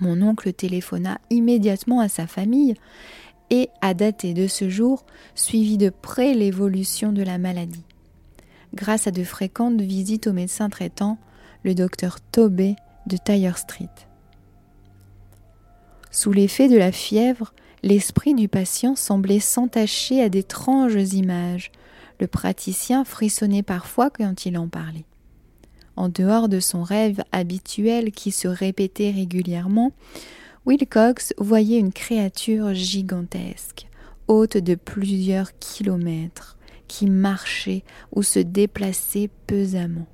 Mon 0.00 0.22
oncle 0.22 0.52
téléphona 0.52 1.20
immédiatement 1.30 2.00
à 2.00 2.08
sa 2.08 2.26
famille 2.26 2.74
et, 3.50 3.68
à 3.80 3.94
dater 3.94 4.34
de 4.34 4.46
ce 4.46 4.68
jour, 4.68 5.04
suivit 5.34 5.76
de 5.76 5.90
près 5.90 6.34
l'évolution 6.34 7.12
de 7.12 7.22
la 7.22 7.38
maladie. 7.38 7.84
Grâce 8.74 9.06
à 9.06 9.10
de 9.10 9.22
fréquentes 9.22 9.80
visites 9.80 10.26
au 10.26 10.32
médecin 10.32 10.68
traitant, 10.68 11.18
le 11.62 11.74
docteur 11.74 12.20
Tobey 12.20 12.74
de 13.06 13.16
Tyre 13.16 13.58
Street. 13.58 13.88
Sous 16.10 16.32
l'effet 16.32 16.68
de 16.68 16.76
la 16.76 16.90
fièvre, 16.90 17.52
l'esprit 17.82 18.34
du 18.34 18.48
patient 18.48 18.96
semblait 18.96 19.40
s'entacher 19.40 20.22
à 20.22 20.28
d'étranges 20.28 21.12
images, 21.12 21.70
le 22.20 22.26
praticien 22.26 23.04
frissonnait 23.04 23.62
parfois 23.62 24.10
quand 24.10 24.46
il 24.46 24.58
en 24.58 24.68
parlait. 24.68 25.04
En 25.96 26.08
dehors 26.08 26.48
de 26.48 26.60
son 26.60 26.82
rêve 26.82 27.22
habituel 27.32 28.10
qui 28.10 28.32
se 28.32 28.48
répétait 28.48 29.10
régulièrement, 29.10 29.92
Wilcox 30.66 31.34
voyait 31.38 31.78
une 31.78 31.92
créature 31.92 32.74
gigantesque, 32.74 33.86
haute 34.28 34.56
de 34.56 34.74
plusieurs 34.74 35.56
kilomètres, 35.58 36.56
qui 36.88 37.06
marchait 37.06 37.84
ou 38.12 38.22
se 38.22 38.38
déplaçait 38.38 39.30
pesamment. 39.46 40.06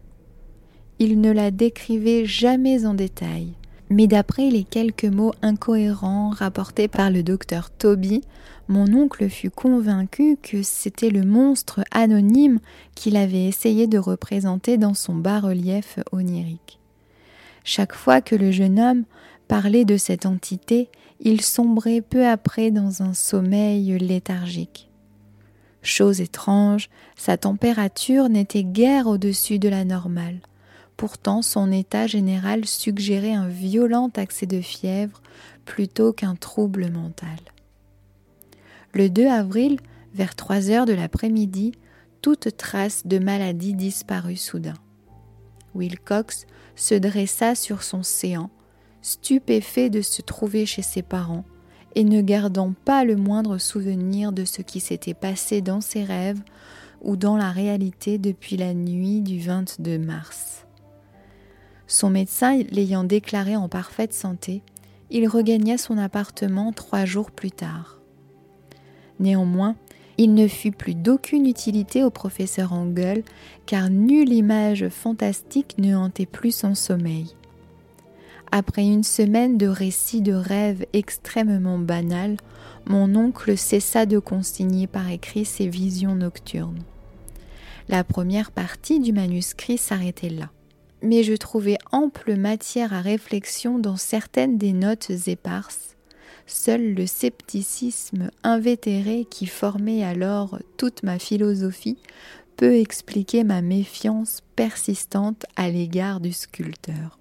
Il 0.99 1.21
ne 1.21 1.31
la 1.31 1.51
décrivait 1.51 2.27
jamais 2.27 2.85
en 2.85 2.95
détail, 2.95 3.55
mais 3.91 4.07
d'après 4.07 4.49
les 4.51 4.63
quelques 4.63 5.05
mots 5.05 5.35
incohérents 5.43 6.31
rapportés 6.31 6.87
par 6.87 7.11
le 7.11 7.25
docteur 7.25 7.71
Toby, 7.71 8.23
mon 8.69 8.95
oncle 8.95 9.29
fut 9.29 9.51
convaincu 9.51 10.39
que 10.41 10.63
c'était 10.63 11.11
le 11.11 11.25
monstre 11.25 11.81
anonyme 11.91 12.61
qu'il 12.95 13.17
avait 13.17 13.47
essayé 13.47 13.89
de 13.89 13.99
représenter 13.99 14.79
dans 14.79 14.95
son 14.95 15.17
bas-relief 15.17 15.99
onirique. 16.13 16.79
Chaque 17.65 17.95
fois 17.95 18.21
que 18.21 18.37
le 18.37 18.53
jeune 18.53 18.79
homme 18.79 19.05
parlait 19.49 19.85
de 19.85 19.97
cette 19.97 20.25
entité, 20.25 20.89
il 21.19 21.41
sombrait 21.41 22.01
peu 22.01 22.27
après 22.27 22.71
dans 22.71 23.03
un 23.03 23.13
sommeil 23.13 23.99
léthargique. 23.99 24.89
Chose 25.83 26.21
étrange, 26.21 26.89
sa 27.17 27.37
température 27.37 28.29
n'était 28.29 28.65
guère 28.65 29.09
au-dessus 29.09 29.59
de 29.59 29.69
la 29.69 29.85
normale. 29.85 30.39
Pourtant, 31.01 31.41
son 31.41 31.73
état 31.73 32.07
général 32.07 32.67
suggérait 32.67 33.33
un 33.33 33.49
violent 33.49 34.11
accès 34.19 34.45
de 34.45 34.61
fièvre 34.61 35.23
plutôt 35.65 36.13
qu'un 36.13 36.35
trouble 36.35 36.91
mental. 36.91 37.39
Le 38.93 39.09
2 39.09 39.27
avril, 39.27 39.79
vers 40.13 40.35
3 40.35 40.69
heures 40.69 40.85
de 40.85 40.93
l'après-midi, 40.93 41.73
toute 42.21 42.55
trace 42.59 43.07
de 43.07 43.19
maladie 43.19 43.73
disparut 43.73 44.37
soudain. 44.37 44.75
Wilcox 45.75 46.45
se 46.77 46.95
dressa 46.95 47.55
sur 47.55 47.83
son 47.83 48.03
séant, 48.03 48.51
stupéfait 49.01 49.89
de 49.89 50.03
se 50.03 50.21
trouver 50.21 50.67
chez 50.67 50.83
ses 50.83 51.01
parents, 51.01 51.47
et 51.95 52.05
ne 52.05 52.21
gardant 52.21 52.75
pas 52.85 53.07
le 53.07 53.17
moindre 53.17 53.57
souvenir 53.57 54.33
de 54.33 54.45
ce 54.45 54.61
qui 54.61 54.81
s'était 54.81 55.15
passé 55.15 55.63
dans 55.63 55.81
ses 55.81 56.05
rêves, 56.05 56.43
ou 57.01 57.17
dans 57.17 57.39
la 57.39 57.53
réalité 57.53 58.19
depuis 58.19 58.59
la 58.59 58.75
nuit 58.75 59.23
du 59.23 59.41
22 59.41 59.99
mars. 59.99 60.67
Son 61.91 62.09
médecin 62.09 62.57
l'ayant 62.71 63.03
déclaré 63.03 63.57
en 63.57 63.69
parfaite 63.69 64.15
santé, 64.15 64.63
il 65.11 65.27
regagna 65.27 65.77
son 65.77 65.99
appartement 65.99 66.73
trois 66.73 67.05
jours 67.05 67.33
plus 67.33 67.51
tard. 67.51 67.99
Néanmoins, 69.19 69.75
il 70.17 70.35
ne 70.35 70.47
fut 70.47 70.71
plus 70.71 70.95
d'aucune 70.95 71.47
utilité 71.47 72.05
au 72.05 72.11
professeur 72.11 72.73
Engel, 72.75 73.25
car 73.67 73.91
nulle 73.91 74.33
image 74.33 74.89
fantastique 74.89 75.79
ne 75.79 75.97
hantait 75.97 76.27
plus 76.27 76.55
son 76.55 76.77
sommeil. 76.77 77.35
Après 78.53 78.87
une 78.87 79.03
semaine 79.03 79.59
de 79.59 79.67
récits 79.67 80.23
de 80.23 80.33
rêves 80.33 80.87
extrêmement 80.93 81.81
banals, 81.81 82.37
mon 82.87 83.17
oncle 83.17 83.59
cessa 83.59 84.07
de 84.07 84.21
consigner 84.21 84.87
par 84.87 85.11
écrit 85.11 85.45
ses 85.45 85.67
visions 85.67 86.15
nocturnes. 86.15 86.85
La 87.89 88.05
première 88.05 88.53
partie 88.53 89.01
du 89.01 89.13
manuscrit 89.13 89.77
s'arrêtait 89.77 90.31
là. 90.31 90.51
Mais 91.03 91.23
je 91.23 91.35
trouvais 91.35 91.79
ample 91.93 92.37
matière 92.37 92.93
à 92.93 93.01
réflexion 93.01 93.79
dans 93.79 93.97
certaines 93.97 94.59
des 94.59 94.73
notes 94.73 95.11
éparses. 95.29 95.97
Seul 96.47 96.95
le 96.95 97.07
scepticisme 97.07 98.31
invétéré 98.43 99.27
qui 99.31 99.47
formait 99.47 100.03
alors 100.03 100.59
toute 100.77 101.03
ma 101.03 101.19
philosophie 101.19 101.99
peut 102.57 102.77
expliquer 102.77 103.45
ma 103.45 103.63
méfiance 103.63 104.41
persistante 104.57 105.47
à 105.57 105.71
l'égard 105.71 106.21
du 106.21 106.33
sculpteur. 106.33 107.19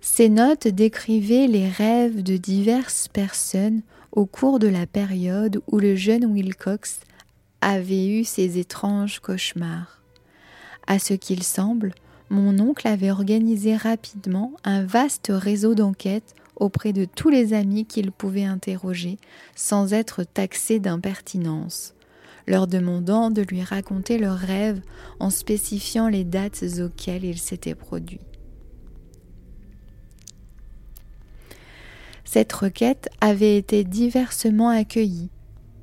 Ces 0.00 0.28
notes 0.28 0.68
décrivaient 0.68 1.46
les 1.46 1.68
rêves 1.68 2.22
de 2.22 2.36
diverses 2.36 3.08
personnes 3.08 3.82
au 4.12 4.26
cours 4.26 4.58
de 4.58 4.68
la 4.68 4.86
période 4.86 5.60
où 5.66 5.78
le 5.78 5.96
jeune 5.96 6.26
Wilcox 6.26 7.00
avait 7.60 8.06
eu 8.06 8.24
ses 8.24 8.58
étranges 8.58 9.18
cauchemars. 9.18 10.03
À 10.86 10.98
ce 10.98 11.14
qu'il 11.14 11.42
semble, 11.42 11.92
mon 12.30 12.58
oncle 12.58 12.86
avait 12.88 13.10
organisé 13.10 13.76
rapidement 13.76 14.52
un 14.64 14.84
vaste 14.84 15.30
réseau 15.34 15.74
d'enquêtes 15.74 16.34
auprès 16.56 16.92
de 16.92 17.04
tous 17.04 17.30
les 17.30 17.52
amis 17.52 17.84
qu'il 17.84 18.12
pouvait 18.12 18.44
interroger 18.44 19.18
sans 19.54 19.92
être 19.92 20.24
taxé 20.24 20.78
d'impertinence, 20.78 21.94
leur 22.46 22.66
demandant 22.66 23.30
de 23.30 23.42
lui 23.42 23.62
raconter 23.62 24.18
leurs 24.18 24.38
rêves 24.38 24.80
en 25.20 25.30
spécifiant 25.30 26.08
les 26.08 26.24
dates 26.24 26.64
auxquelles 26.80 27.24
ils 27.24 27.38
s'étaient 27.38 27.74
produits. 27.74 28.20
Cette 32.24 32.52
requête 32.52 33.08
avait 33.20 33.56
été 33.56 33.84
diversement 33.84 34.68
accueillie, 34.68 35.30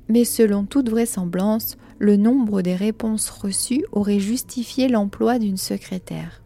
mais 0.08 0.24
selon 0.24 0.64
toute 0.64 0.90
vraisemblance, 0.90 1.76
le 2.02 2.16
nombre 2.16 2.62
des 2.62 2.74
réponses 2.74 3.30
reçues 3.30 3.84
aurait 3.92 4.18
justifié 4.18 4.88
l'emploi 4.88 5.38
d'une 5.38 5.56
secrétaire. 5.56 6.42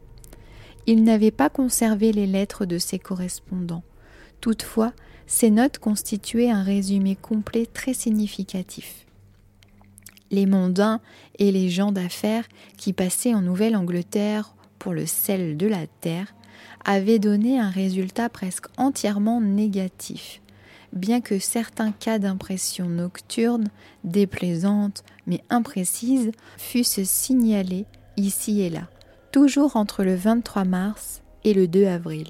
Il 0.86 1.02
n'avait 1.02 1.30
pas 1.30 1.48
conservé 1.48 2.12
les 2.12 2.26
lettres 2.26 2.66
de 2.66 2.76
ses 2.76 2.98
correspondants. 2.98 3.82
Toutefois, 4.42 4.92
ces 5.26 5.48
notes 5.48 5.78
constituaient 5.78 6.50
un 6.50 6.62
résumé 6.62 7.16
complet 7.16 7.64
très 7.64 7.94
significatif. 7.94 9.06
Les 10.30 10.44
mondains 10.44 11.00
et 11.38 11.50
les 11.50 11.70
gens 11.70 11.90
d'affaires 11.90 12.46
qui 12.76 12.92
passaient 12.92 13.32
en 13.32 13.40
Nouvelle-Angleterre 13.40 14.54
pour 14.78 14.92
le 14.92 15.06
sel 15.06 15.56
de 15.56 15.66
la 15.66 15.86
terre 15.86 16.34
avait 16.84 17.18
donné 17.18 17.58
un 17.58 17.70
résultat 17.70 18.28
presque 18.28 18.66
entièrement 18.76 19.40
négatif, 19.40 20.42
bien 20.96 21.20
que 21.20 21.38
certains 21.38 21.92
cas 21.92 22.18
d'impression 22.18 22.88
nocturne, 22.88 23.68
déplaisante 24.04 25.04
mais 25.26 25.42
imprécise, 25.50 26.32
fussent 26.56 27.04
signalés 27.04 27.86
ici 28.16 28.62
et 28.62 28.70
là, 28.70 28.88
toujours 29.32 29.76
entre 29.76 30.04
le 30.04 30.14
23 30.14 30.64
mars 30.64 31.22
et 31.44 31.54
le 31.54 31.68
2 31.68 31.86
avril, 31.86 32.28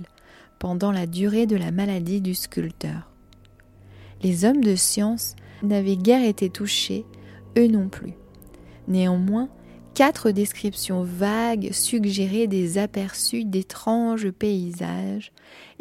pendant 0.59 0.93
la 0.93 1.07
durée 1.07 1.47
de 1.47 1.57
la 1.57 1.71
maladie 1.71 2.21
du 2.21 2.35
sculpteur. 2.35 3.11
Les 4.23 4.45
hommes 4.45 4.65
de 4.65 4.75
science 4.75 5.37
n'avaient 5.63 5.97
guère 5.97 6.25
été 6.25 6.51
touchés, 6.51 7.05
eux 7.59 7.69
non 7.69 7.89
plus. 7.89 8.15
Néanmoins, 8.89 9.49
Quatre 9.97 10.31
descriptions 10.31 11.05
vagues 11.05 11.71
suggéraient 11.73 12.49
des 12.49 12.77
aperçus 12.77 13.47
d'étranges 13.47 14.31
paysages, 14.31 15.33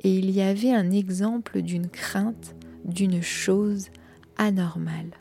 et 0.04 0.10
il 0.10 0.32
y 0.32 0.40
avait 0.40 0.72
un 0.72 0.90
exemple 0.92 1.62
d'une 1.62 1.90
crainte 1.90 2.56
d'une 2.86 3.22
chose 3.22 3.90
anormale. 4.38 5.12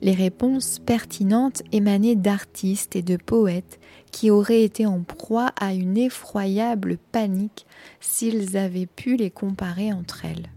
Les 0.00 0.12
réponses 0.12 0.80
pertinentes 0.84 1.62
émanaient 1.72 2.16
d'artistes 2.16 2.96
et 2.96 3.02
de 3.02 3.16
poètes 3.16 3.80
qui 4.10 4.30
auraient 4.30 4.62
été 4.62 4.86
en 4.86 5.02
proie 5.02 5.52
à 5.58 5.72
une 5.72 5.96
effroyable 5.96 6.98
panique 7.12 7.66
s'ils 8.00 8.56
avaient 8.56 8.86
pu 8.86 9.16
les 9.16 9.30
comparer 9.30 9.92
entre 9.92 10.24
elles. 10.24 10.50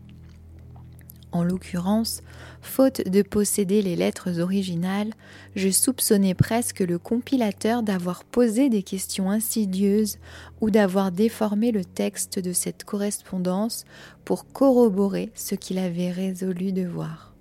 En 1.33 1.43
l'occurrence, 1.43 2.21
faute 2.61 3.07
de 3.07 3.21
posséder 3.21 3.81
les 3.81 3.97
lettres 3.97 4.39
originales, 4.39 5.13
je 5.55 5.69
soupçonnais 5.69 6.33
presque 6.33 6.79
le 6.79 6.97
compilateur 6.97 7.83
d'avoir 7.83 8.23
posé 8.23 8.69
des 8.69 8.81
questions 8.81 9.29
insidieuses 9.29 10.19
ou 10.61 10.69
d'avoir 10.69 11.11
déformé 11.11 11.71
le 11.71 11.83
texte 11.83 12.39
de 12.39 12.53
cette 12.53 12.85
correspondance 12.85 13.83
pour 14.23 14.51
corroborer 14.51 15.31
ce 15.35 15.55
qu'il 15.55 15.79
avait 15.79 16.11
résolu 16.11 16.71
de 16.71 16.85
voir. 16.85 17.33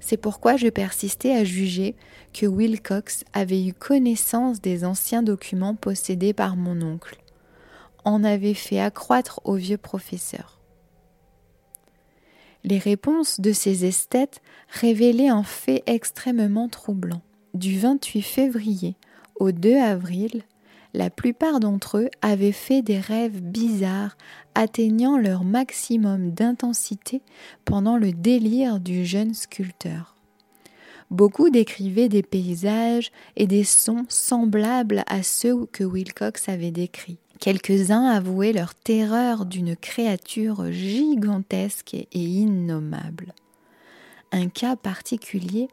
C'est 0.00 0.16
pourquoi 0.16 0.56
je 0.56 0.68
persistais 0.68 1.32
à 1.32 1.44
juger 1.44 1.96
que 2.32 2.46
Wilcox 2.46 3.24
avait 3.32 3.66
eu 3.66 3.74
connaissance 3.74 4.60
des 4.60 4.84
anciens 4.84 5.22
documents 5.22 5.74
possédés 5.74 6.32
par 6.32 6.56
mon 6.56 6.80
oncle, 6.80 7.18
en 8.04 8.22
avait 8.22 8.54
fait 8.54 8.78
accroître 8.78 9.40
au 9.44 9.54
vieux 9.54 9.78
professeur. 9.78 10.55
Les 12.68 12.78
réponses 12.78 13.40
de 13.40 13.52
ces 13.52 13.84
esthètes 13.84 14.42
révélaient 14.68 15.28
un 15.28 15.44
fait 15.44 15.84
extrêmement 15.86 16.68
troublant. 16.68 17.22
Du 17.54 17.78
28 17.78 18.22
février 18.22 18.96
au 19.36 19.52
2 19.52 19.76
avril, 19.76 20.42
la 20.92 21.08
plupart 21.08 21.60
d'entre 21.60 21.98
eux 21.98 22.10
avaient 22.22 22.50
fait 22.50 22.82
des 22.82 22.98
rêves 22.98 23.40
bizarres 23.40 24.16
atteignant 24.56 25.16
leur 25.16 25.44
maximum 25.44 26.32
d'intensité 26.32 27.22
pendant 27.64 27.98
le 27.98 28.10
délire 28.10 28.80
du 28.80 29.06
jeune 29.06 29.32
sculpteur. 29.32 30.16
Beaucoup 31.12 31.50
décrivaient 31.50 32.08
des 32.08 32.24
paysages 32.24 33.12
et 33.36 33.46
des 33.46 33.62
sons 33.62 34.06
semblables 34.08 35.04
à 35.06 35.22
ceux 35.22 35.66
que 35.66 35.84
Wilcox 35.84 36.48
avait 36.48 36.72
décrits. 36.72 37.20
Quelques-uns 37.40 38.06
avouaient 38.06 38.52
leur 38.52 38.74
terreur 38.74 39.44
d'une 39.44 39.76
créature 39.76 40.72
gigantesque 40.72 41.94
et 41.94 42.08
innommable. 42.12 43.34
Un 44.32 44.48
cas 44.48 44.76
particulier, 44.76 45.68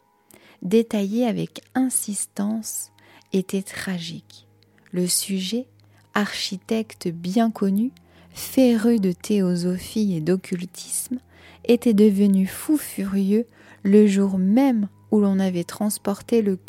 détaillé 0.62 1.26
avec 1.26 1.62
insistance, 1.74 2.92
était 3.32 3.64
tragique. 3.64 4.48
Le 4.92 5.08
sujet, 5.08 5.66
architecte 6.14 7.08
bien 7.08 7.50
connu, 7.50 7.92
féru 8.32 9.00
de 9.00 9.12
théosophie 9.12 10.16
et 10.16 10.22
d'occultisme, 10.22 11.18
était 11.66 11.94
devenu 11.94 12.46
fou 12.46 12.78
furieux 12.78 13.48
le 13.84 14.06
jour 14.06 14.38
même 14.38 14.90
où 15.12 15.20
l'on 15.20 15.40
avait 15.40 15.64
transporté 15.64 16.42
le, 16.42 16.60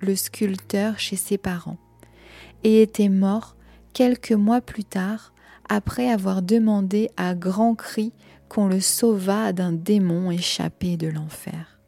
le 0.00 0.14
sculpteur 0.14 0.98
chez 0.98 1.16
ses 1.16 1.38
parents, 1.38 1.78
et 2.64 2.82
était 2.82 3.08
mort 3.08 3.56
quelques 3.92 4.32
mois 4.32 4.60
plus 4.60 4.84
tard, 4.84 5.32
après 5.68 6.10
avoir 6.10 6.42
demandé 6.42 7.10
à 7.16 7.34
grands 7.34 7.74
cris 7.74 8.12
qu'on 8.48 8.66
le 8.66 8.80
sauvât 8.80 9.52
d'un 9.52 9.72
démon 9.72 10.30
échappé 10.30 10.96
de 10.96 11.08
l'enfer. 11.08 11.78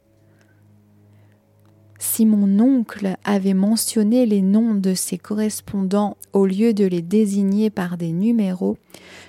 Si 1.99 2.25
mon 2.25 2.59
oncle 2.59 3.15
avait 3.23 3.53
mentionné 3.53 4.25
les 4.25 4.41
noms 4.41 4.75
de 4.75 4.93
ses 4.93 5.17
correspondants 5.17 6.17
au 6.33 6.45
lieu 6.45 6.73
de 6.73 6.85
les 6.85 7.01
désigner 7.01 7.69
par 7.69 7.97
des 7.97 8.11
numéros, 8.11 8.77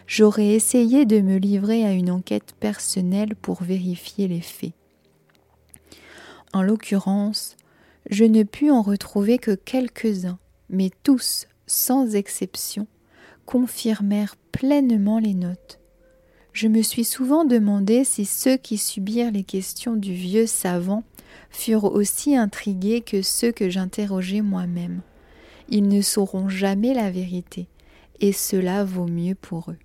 j'aurais 0.07 0.49
essayé 0.49 1.07
de 1.07 1.21
me 1.21 1.37
livrer 1.37 1.85
à 1.85 1.93
une 1.93 2.11
enquête 2.11 2.55
personnelle 2.59 3.35
pour 3.37 3.62
vérifier 3.62 4.29
les 4.29 4.41
faits. 4.41 4.73
En 6.53 6.62
l'occurrence, 6.62 7.57
je 8.11 8.25
ne 8.25 8.43
pus 8.43 8.71
en 8.71 8.83
retrouver 8.83 9.39
que 9.39 9.55
quelques-uns, 9.55 10.39
mais 10.71 10.91
tous 11.03 11.47
sans 11.66 12.14
exception, 12.14 12.87
confirmèrent 13.44 14.37
pleinement 14.52 15.18
les 15.18 15.35
notes. 15.35 15.79
Je 16.52 16.68
me 16.68 16.83
suis 16.83 17.05
souvent 17.05 17.44
demandé 17.44 18.05
si 18.05 18.24
ceux 18.24 18.57
qui 18.57 18.79
subirent 18.79 19.31
les 19.31 19.44
questions 19.44 19.94
du 19.94 20.14
vieux 20.14 20.46
savant 20.46 21.05
furent 21.50 21.85
aussi 21.85 22.37
intrigués 22.37 23.02
que 23.02 23.22
ceux 23.22 23.52
que 23.52 23.68
j'interrogeais 23.68 24.40
moi-même. 24.40 25.02
Ils 25.68 25.88
ne 25.88 26.00
sauront 26.00 26.48
jamais 26.48 26.94
la 26.94 27.11
vérité, 27.11 27.66
et 28.20 28.33
cela 28.33 28.85
vaut 28.85 29.07
mieux 29.07 29.35
pour 29.35 29.70
eux. 29.70 29.79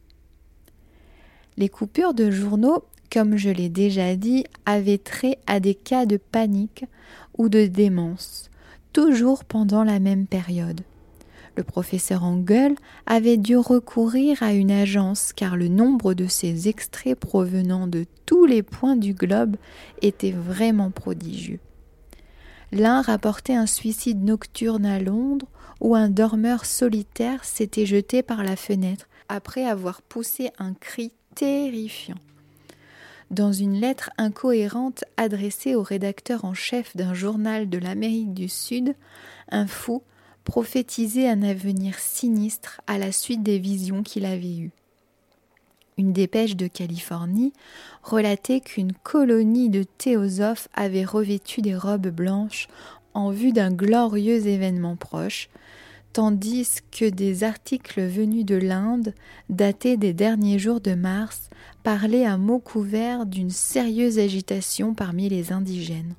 Les 1.57 1.69
coupures 1.69 2.13
de 2.13 2.31
journaux 2.31 2.85
comme 3.11 3.35
je 3.35 3.49
l'ai 3.49 3.69
déjà 3.69 4.15
dit, 4.15 4.45
avait 4.65 4.97
trait 4.97 5.37
à 5.45 5.59
des 5.59 5.75
cas 5.75 6.05
de 6.05 6.17
panique 6.17 6.85
ou 7.37 7.49
de 7.49 7.67
démence, 7.67 8.49
toujours 8.93 9.43
pendant 9.43 9.83
la 9.83 9.99
même 9.99 10.25
période. 10.25 10.81
Le 11.55 11.63
professeur 11.63 12.23
Engel 12.23 12.75
avait 13.05 13.37
dû 13.37 13.57
recourir 13.57 14.41
à 14.41 14.53
une 14.53 14.71
agence 14.71 15.33
car 15.33 15.57
le 15.57 15.67
nombre 15.67 16.13
de 16.13 16.27
ces 16.27 16.69
extraits 16.69 17.19
provenant 17.19 17.87
de 17.87 18.05
tous 18.25 18.45
les 18.45 18.63
points 18.63 18.95
du 18.95 19.13
globe 19.13 19.57
était 20.01 20.31
vraiment 20.31 20.91
prodigieux. 20.91 21.59
L'un 22.71 23.01
rapportait 23.01 23.55
un 23.55 23.65
suicide 23.65 24.23
nocturne 24.23 24.85
à 24.85 24.99
Londres 24.99 25.47
où 25.81 25.95
un 25.95 26.07
dormeur 26.07 26.65
solitaire 26.65 27.43
s'était 27.43 27.85
jeté 27.85 28.23
par 28.23 28.43
la 28.43 28.55
fenêtre 28.55 29.07
après 29.27 29.65
avoir 29.65 30.01
poussé 30.01 30.51
un 30.57 30.73
cri 30.73 31.11
terrifiant. 31.35 32.17
Dans 33.29 33.51
une 33.51 33.79
lettre 33.79 34.09
incohérente 34.17 35.03
adressée 35.17 35.75
au 35.75 35.83
rédacteur 35.83 36.45
en 36.45 36.53
chef 36.53 36.95
d'un 36.95 37.13
journal 37.13 37.69
de 37.69 37.77
l'Amérique 37.77 38.33
du 38.33 38.49
Sud, 38.49 38.95
un 39.49 39.67
fou 39.67 40.03
prophétisait 40.43 41.29
un 41.29 41.43
avenir 41.43 41.99
sinistre 41.99 42.81
à 42.87 42.97
la 42.97 43.11
suite 43.11 43.43
des 43.43 43.59
visions 43.59 44.03
qu'il 44.03 44.25
avait 44.25 44.57
eues. 44.57 44.71
Une 45.97 46.13
dépêche 46.13 46.55
de 46.55 46.67
Californie 46.67 47.53
relatait 48.01 48.61
qu'une 48.61 48.93
colonie 48.93 49.69
de 49.69 49.83
théosophes 49.83 50.67
avait 50.73 51.05
revêtu 51.05 51.61
des 51.61 51.75
robes 51.75 52.07
blanches 52.07 52.67
en 53.13 53.29
vue 53.29 53.51
d'un 53.51 53.71
glorieux 53.71 54.47
événement 54.47 54.95
proche, 54.95 55.49
tandis 56.13 56.79
que 56.91 57.09
des 57.09 57.43
articles 57.43 58.01
venus 58.01 58.45
de 58.45 58.55
l'Inde, 58.55 59.13
datés 59.49 59.97
des 59.97 60.13
derniers 60.13 60.59
jours 60.59 60.81
de 60.81 60.93
mars, 60.93 61.49
parlaient 61.83 62.25
à 62.25 62.37
mots 62.37 62.59
couverts 62.59 63.25
d'une 63.25 63.49
sérieuse 63.49 64.19
agitation 64.19 64.93
parmi 64.93 65.29
les 65.29 65.51
indigènes. 65.51 66.15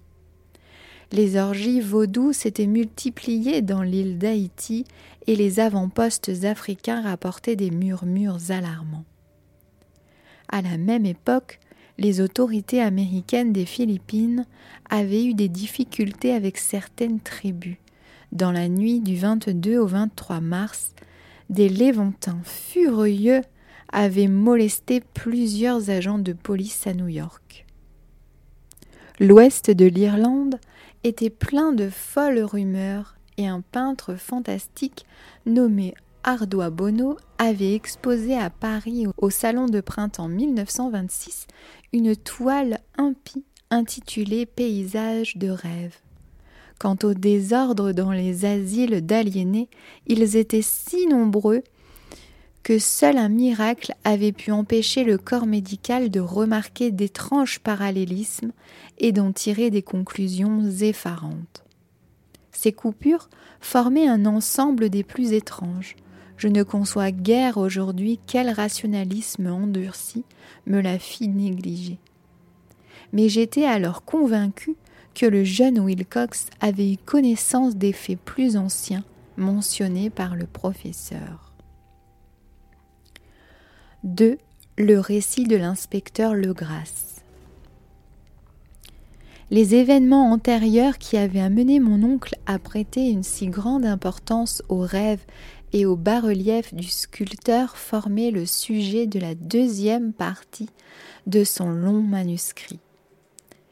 Les 1.13 1.37
orgies 1.37 1.81
vaudou 1.81 2.33
s'étaient 2.33 2.67
multipliées 2.67 3.63
dans 3.63 3.83
l'île 3.83 4.19
d'Haïti 4.19 4.85
et 5.27 5.37
les 5.37 5.61
avant-postes 5.61 6.31
africains 6.45 7.03
rapportaient 7.03 7.57
des 7.57 7.71
murmures 7.71 8.51
alarmants. 8.51 9.05
À 10.49 10.63
la 10.63 10.79
même 10.79 11.07
époque, 11.07 11.61
les 11.99 12.21
autorités 12.21 12.81
américaines 12.81 13.53
des 13.53 13.67
Philippines 13.67 14.47
avaient 14.89 15.25
eu 15.25 15.35
des 15.35 15.49
difficultés 15.49 16.33
avec 16.33 16.57
certaines 16.57 17.21
tribus 17.21 17.77
dans 18.33 18.51
la 18.51 18.69
nuit 18.69 19.01
du 19.01 19.17
22 19.17 19.79
au 19.79 19.87
23 19.87 20.41
mars, 20.41 20.95
des 21.51 21.69
Léventins 21.69 22.41
furieux 22.45 23.43
avaient 23.93 24.29
molesté 24.29 25.03
plusieurs 25.13 25.91
agents 25.91 26.19
de 26.19 26.33
police 26.33 26.87
à 26.87 26.95
New 26.95 27.09
York. 27.09 27.67
L'ouest 29.21 29.71
de 29.71 29.85
l'Irlande 29.85 30.59
était 31.05 31.31
plein 31.31 31.73
de 31.73 31.89
folles 31.89 32.41
rumeurs 32.41 33.17
et 33.37 33.49
un 33.49 33.61
peintre 33.61 34.15
fantastique 34.15 35.07
nommé 35.47 35.95
Ardois 36.25 36.71
Bono 36.71 37.17
avait 37.39 37.75
exposé 37.75 38.37
à 38.39 38.49
Paris 38.49 39.07
au 39.17 39.31
Salon 39.31 39.67
de 39.67 39.81
printemps 39.81 40.29
1926 40.29 41.47
une 41.93 42.15
toile 42.15 42.79
impie 42.97 43.45
intitulée 43.71 44.47
Paysage 44.47 45.37
de 45.37 45.49
rêve. 45.49 45.97
Quant 46.79 46.97
au 47.03 47.15
désordre 47.15 47.93
dans 47.93 48.13
les 48.13 48.45
asiles 48.45 49.05
d'aliénés, 49.05 49.69
ils 50.07 50.37
étaient 50.37 50.63
si 50.63 51.07
nombreux 51.07 51.63
que 52.63 52.79
seul 52.79 53.19
un 53.19 53.29
miracle 53.29 53.95
avait 54.05 54.33
pu 54.33 54.53
empêcher 54.53 55.05
le 55.05 55.19
corps 55.19 55.47
médical 55.47 56.11
de 56.11 56.21
remarquer 56.21 56.91
d'étranges 56.91 57.59
parallélismes 57.59 58.53
et 58.99 59.13
d'en 59.13 59.33
tirer 59.33 59.71
des 59.71 59.83
conclusions 59.83 60.63
effarantes. 60.81 61.65
Ces 62.53 62.73
coupures 62.73 63.29
formaient 63.61 64.07
un 64.07 64.27
ensemble 64.27 64.91
des 64.91 65.03
plus 65.03 65.33
étranges. 65.33 65.97
Je 66.37 66.49
ne 66.49 66.63
conçois 66.63 67.11
guère 67.11 67.57
aujourd'hui 67.57 68.21
quel 68.27 68.51
rationalisme 68.51 69.49
endurci 69.49 70.25
me 70.67 70.81
la 70.81 70.99
fit 70.99 71.29
négliger. 71.29 71.99
Mais 73.13 73.29
j'étais 73.29 73.65
alors 73.65 74.05
convaincu 74.05 74.77
que 75.15 75.27
le 75.27 75.45
jeune 75.45 75.81
Wilcox 75.81 76.47
avait 76.61 76.93
eu 76.93 76.97
connaissance 76.97 77.77
des 77.77 77.93
faits 77.93 78.19
plus 78.19 78.57
anciens 78.57 79.05
mentionnés 79.37 80.11
par 80.11 80.37
le 80.37 80.47
professeur. 80.47 81.52
2. 84.05 84.37
Le 84.79 84.99
récit 84.99 85.45
de 85.45 85.55
l'inspecteur 85.55 86.35
Legrasse. 86.35 87.23
Les 89.53 89.77
événements 89.77 90.33
antérieurs 90.33 90.99
qui 90.99 91.17
avaient 91.17 91.39
amené 91.39 91.79
mon 91.79 92.03
oncle 92.03 92.35
à 92.47 92.59
prêter 92.59 93.11
une 93.11 93.23
si 93.23 93.47
grande 93.47 93.85
importance 93.85 94.61
aux 94.69 94.81
rêves 94.81 95.25
et 95.73 95.87
aux 95.87 95.95
bas-reliefs 95.95 96.75
du 96.75 96.89
sculpteur 96.89 97.77
formaient 97.77 98.33
le 98.33 98.45
sujet 98.45 99.07
de 99.07 99.21
la 99.21 99.37
deuxième 99.37 100.13
partie 100.13 100.71
de 101.29 101.45
son 101.45 101.71
long 101.71 102.03
manuscrit. 102.03 102.81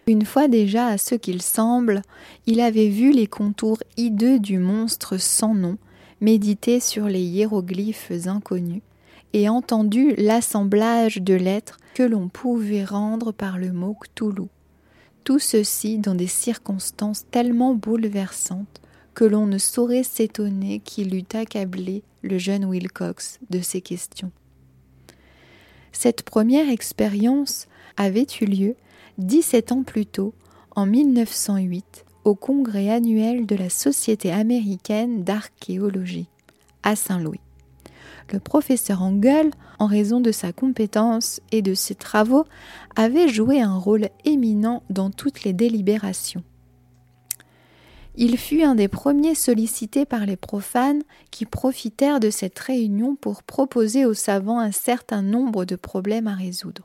Une 0.06 0.24
fois 0.24 0.46
déjà, 0.46 0.86
à 0.86 0.98
ce 0.98 1.16
qu'il 1.16 1.42
semble, 1.42 2.02
il 2.46 2.60
avait 2.60 2.88
vu 2.88 3.10
les 3.10 3.26
contours 3.26 3.82
hideux 3.96 4.38
du 4.38 4.58
monstre 4.58 5.16
sans 5.16 5.54
nom, 5.56 5.76
méditer 6.20 6.78
sur 6.78 7.06
les 7.06 7.22
hiéroglyphes 7.22 8.12
inconnus, 8.26 8.82
et 9.32 9.48
entendu 9.48 10.14
l'assemblage 10.16 11.16
de 11.16 11.34
lettres 11.34 11.78
que 11.94 12.02
l'on 12.02 12.28
pouvait 12.28 12.84
rendre 12.84 13.32
par 13.32 13.58
le 13.58 13.72
mot 13.72 13.94
Cthulhu. 13.94 14.48
Tout 15.24 15.38
ceci 15.38 15.98
dans 15.98 16.14
des 16.14 16.26
circonstances 16.26 17.26
tellement 17.30 17.74
bouleversantes 17.74 18.80
que 19.14 19.24
l'on 19.24 19.46
ne 19.46 19.58
saurait 19.58 20.02
s'étonner 20.02 20.80
qu'il 20.80 21.14
eût 21.14 21.24
accablé 21.34 22.02
le 22.22 22.38
jeune 22.38 22.64
Wilcox 22.64 23.38
de 23.50 23.60
ces 23.60 23.80
questions. 23.80 24.32
Cette 25.92 26.22
première 26.22 26.70
expérience 26.70 27.66
avait 27.96 28.26
eu 28.40 28.46
lieu 28.46 28.76
17 29.18 29.72
ans 29.72 29.82
plus 29.82 30.06
tôt, 30.06 30.32
en 30.76 30.86
1908, 30.86 32.04
au 32.24 32.34
congrès 32.34 32.88
annuel 32.90 33.44
de 33.44 33.56
la 33.56 33.68
Société 33.68 34.32
américaine 34.32 35.24
d'archéologie, 35.24 36.28
à 36.82 36.96
Saint-Louis. 36.96 37.40
Le 38.32 38.38
professeur 38.38 39.02
Engel, 39.02 39.50
en 39.78 39.86
raison 39.86 40.20
de 40.20 40.30
sa 40.30 40.52
compétence 40.52 41.40
et 41.50 41.62
de 41.62 41.74
ses 41.74 41.94
travaux, 41.96 42.44
avait 42.94 43.28
joué 43.28 43.60
un 43.60 43.76
rôle 43.76 44.08
éminent 44.24 44.82
dans 44.88 45.10
toutes 45.10 45.42
les 45.42 45.52
délibérations. 45.52 46.44
Il 48.16 48.36
fut 48.36 48.62
un 48.62 48.74
des 48.74 48.88
premiers 48.88 49.34
sollicités 49.34 50.04
par 50.04 50.26
les 50.26 50.36
profanes 50.36 51.02
qui 51.30 51.46
profitèrent 51.46 52.20
de 52.20 52.30
cette 52.30 52.58
réunion 52.58 53.16
pour 53.16 53.42
proposer 53.42 54.04
aux 54.04 54.14
savants 54.14 54.58
un 54.58 54.72
certain 54.72 55.22
nombre 55.22 55.64
de 55.64 55.76
problèmes 55.76 56.26
à 56.26 56.34
résoudre. 56.34 56.84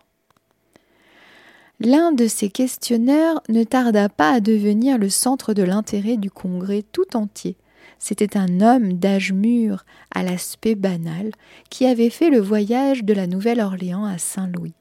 L'un 1.79 2.13
de 2.13 2.27
ces 2.27 2.49
questionneurs 2.49 3.41
ne 3.49 3.63
tarda 3.63 4.07
pas 4.07 4.31
à 4.31 4.39
devenir 4.39 4.97
le 4.97 5.09
centre 5.09 5.53
de 5.53 5.63
l'intérêt 5.63 6.15
du 6.15 6.31
congrès 6.31 6.83
tout 6.83 7.17
entier. 7.17 7.57
C'était 7.99 8.37
un 8.37 8.61
homme 8.61 8.93
d'âge 8.93 9.33
mûr, 9.33 9.85
à 10.13 10.23
l'aspect 10.23 10.75
banal, 10.75 11.31
qui 11.69 11.85
avait 11.85 12.09
fait 12.09 12.29
le 12.29 12.39
voyage 12.39 13.03
de 13.03 13.13
la 13.13 13.27
Nouvelle-Orléans 13.27 14.05
à 14.05 14.17
Saint-Louis, 14.17 14.73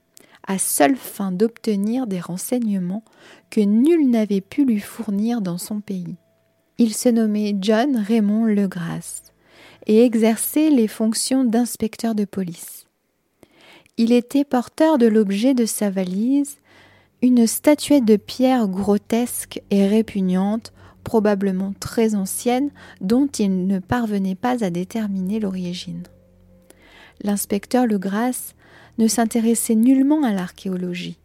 à 0.46 0.58
seule 0.58 0.96
fin 0.96 1.32
d'obtenir 1.32 2.06
des 2.06 2.20
renseignements 2.20 3.04
que 3.50 3.60
nul 3.60 4.10
n'avait 4.10 4.40
pu 4.40 4.64
lui 4.64 4.80
fournir 4.80 5.40
dans 5.40 5.58
son 5.58 5.80
pays. 5.80 6.16
Il 6.78 6.92
se 6.92 7.08
nommait 7.08 7.56
John 7.60 7.96
Raymond 7.96 8.46
Legrasse 8.46 9.22
et 9.86 10.04
exerçait 10.04 10.70
les 10.70 10.88
fonctions 10.88 11.44
d'inspecteur 11.44 12.14
de 12.14 12.24
police. 12.24 12.86
Il 13.96 14.12
était 14.12 14.44
porteur 14.44 14.98
de 14.98 15.06
l'objet 15.06 15.54
de 15.54 15.66
sa 15.66 15.88
valise, 15.88 16.56
une 17.22 17.46
statuette 17.46 18.04
de 18.04 18.16
pierre 18.16 18.68
grotesque 18.68 19.62
et 19.70 19.86
répugnante, 19.86 20.72
probablement 21.04 21.74
très 21.78 22.14
ancienne, 22.14 22.70
dont 23.00 23.26
il 23.26 23.66
ne 23.66 23.78
parvenait 23.78 24.34
pas 24.34 24.64
à 24.64 24.70
déterminer 24.70 25.38
l'origine. 25.38 26.02
L'inspecteur 27.22 27.86
Legrasse 27.86 28.54
ne 28.98 29.06
s'intéressait 29.06 29.76
nullement 29.76 30.24
à 30.24 30.32
l'archéologie. 30.32 31.18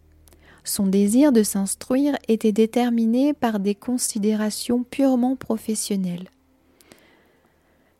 Son 0.63 0.86
désir 0.86 1.32
de 1.32 1.42
s'instruire 1.42 2.15
était 2.28 2.52
déterminé 2.52 3.34
par 3.34 3.60
des 3.60 3.74
considérations 3.74 4.84
purement 4.84 5.36
professionnelles. 5.36 6.30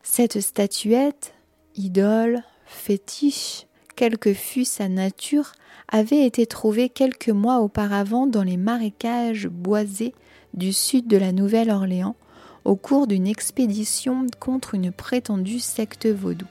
Cette 0.04 0.40
statuette, 0.40 1.34
idole, 1.76 2.44
fétiche, 2.66 3.66
quelle 3.96 4.18
que 4.18 4.34
fût 4.34 4.66
sa 4.66 4.88
nature, 4.88 5.54
avait 5.88 6.26
été 6.26 6.46
trouvé 6.46 6.90
quelques 6.90 7.30
mois 7.30 7.60
auparavant 7.60 8.28
dans 8.28 8.44
les 8.44 8.58
marécages 8.58 9.48
boisés 9.48 10.14
du 10.54 10.74
sud 10.74 11.08
de 11.08 11.18
la 11.18 11.32
Nouvelle-Orléans 11.32 12.16
au 12.66 12.76
cours 12.76 13.08
d'une 13.08 13.28
expédition 13.28 14.28
contre 14.40 14.76
une 14.76 14.92
prétendue 14.92 15.60
secte 15.60 16.08
vaudou. 16.08 16.46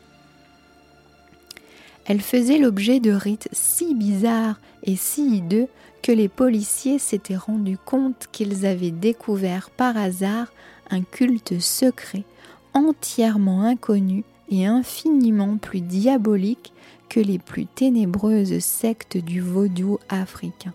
Elle 2.07 2.21
faisait 2.23 2.59
l'objet 2.59 3.01
de 3.01 3.13
rites 3.13 3.49
si 3.53 3.95
bizarres 3.95 4.61
et 4.83 4.97
si 4.97 5.37
hideux 5.37 5.69
que 6.03 6.13
les 6.13 6.29
policiers 6.29 6.99
s'étaient 6.99 7.37
rendus 7.37 7.77
compte 7.77 8.29
qu'ils 8.33 8.65
avaient 8.65 8.91
découvert 8.91 9.69
par 9.71 9.97
hasard 9.97 10.47
un 10.91 11.03
culte 11.03 11.61
secret, 11.61 12.25
entièrement 12.73 13.63
inconnu 13.63 14.25
et 14.51 14.67
infiniment 14.67 15.59
plus 15.59 15.83
diabolique 15.83 16.73
que 17.09 17.21
les 17.21 17.39
plus 17.39 17.67
ténébreuses 17.67 18.59
sectes 18.61 19.19
du 19.19 19.41
vaudou 19.41 19.99
africain. 20.09 20.73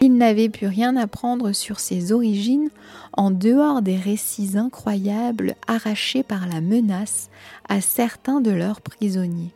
Ils 0.00 0.16
n'avaient 0.16 0.50
pu 0.50 0.66
rien 0.66 0.94
apprendre 0.96 1.52
sur 1.52 1.80
ses 1.80 2.12
origines 2.12 2.70
en 3.14 3.30
dehors 3.30 3.82
des 3.82 3.96
récits 3.96 4.56
incroyables 4.56 5.54
arrachés 5.66 6.22
par 6.22 6.46
la 6.46 6.60
menace 6.60 7.30
à 7.68 7.80
certains 7.80 8.40
de 8.40 8.50
leurs 8.50 8.80
prisonniers. 8.80 9.52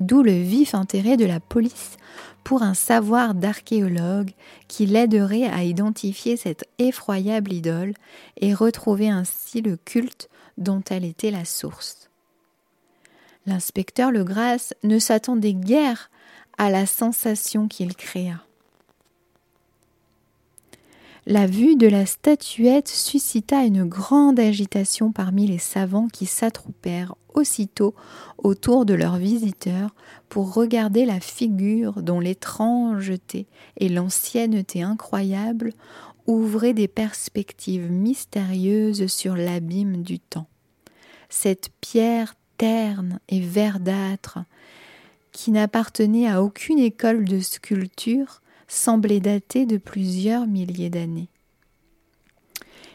D'où 0.00 0.22
le 0.22 0.40
vif 0.40 0.74
intérêt 0.74 1.16
de 1.16 1.24
la 1.24 1.40
police 1.40 1.96
pour 2.44 2.62
un 2.62 2.74
savoir 2.74 3.34
d'archéologue 3.34 4.30
qui 4.68 4.86
l'aiderait 4.86 5.48
à 5.48 5.64
identifier 5.64 6.36
cette 6.36 6.64
effroyable 6.78 7.52
idole 7.52 7.94
et 8.40 8.54
retrouver 8.54 9.10
ainsi 9.10 9.60
le 9.60 9.76
culte 9.76 10.28
dont 10.56 10.82
elle 10.88 11.04
était 11.04 11.32
la 11.32 11.44
source. 11.44 12.08
L'inspecteur 13.44 14.12
Legras 14.12 14.72
ne 14.84 14.98
s'attendait 14.98 15.54
guère 15.54 16.10
à 16.58 16.70
la 16.70 16.86
sensation 16.86 17.66
qu'il 17.66 17.94
créa. 17.96 18.42
La 21.30 21.46
vue 21.46 21.76
de 21.76 21.86
la 21.86 22.06
statuette 22.06 22.88
suscita 22.88 23.62
une 23.62 23.84
grande 23.84 24.40
agitation 24.40 25.12
parmi 25.12 25.46
les 25.46 25.58
savants 25.58 26.08
qui 26.08 26.24
s'attroupèrent 26.24 27.16
aussitôt 27.34 27.94
autour 28.38 28.86
de 28.86 28.94
leur 28.94 29.18
visiteur 29.18 29.94
pour 30.30 30.54
regarder 30.54 31.04
la 31.04 31.20
figure 31.20 32.02
dont 32.02 32.18
l'étrangeté 32.18 33.46
et 33.76 33.90
l'ancienneté 33.90 34.82
incroyable 34.82 35.74
ouvraient 36.26 36.72
des 36.72 36.88
perspectives 36.88 37.92
mystérieuses 37.92 39.06
sur 39.08 39.36
l'abîme 39.36 40.02
du 40.02 40.20
temps. 40.20 40.48
Cette 41.28 41.68
pierre 41.82 42.36
terne 42.56 43.20
et 43.28 43.40
verdâtre, 43.40 44.38
qui 45.32 45.50
n'appartenait 45.50 46.26
à 46.26 46.42
aucune 46.42 46.78
école 46.78 47.26
de 47.26 47.40
sculpture, 47.40 48.40
semblait 48.68 49.20
dater 49.20 49.66
de 49.66 49.78
plusieurs 49.78 50.46
milliers 50.46 50.90
d'années. 50.90 51.28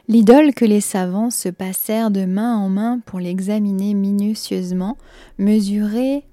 L'idole 0.08 0.54
que 0.54 0.66
les 0.66 0.82
savants 0.82 1.32
se 1.32 1.50
passèrent 1.50 2.12
de 2.12 2.26
main 2.26 2.58
en 2.58 2.70
main 2.70 3.00
pour 3.06 3.20
l'examiner 3.20 3.94
minutieusement 3.94 4.98
mesurait 5.38 6.24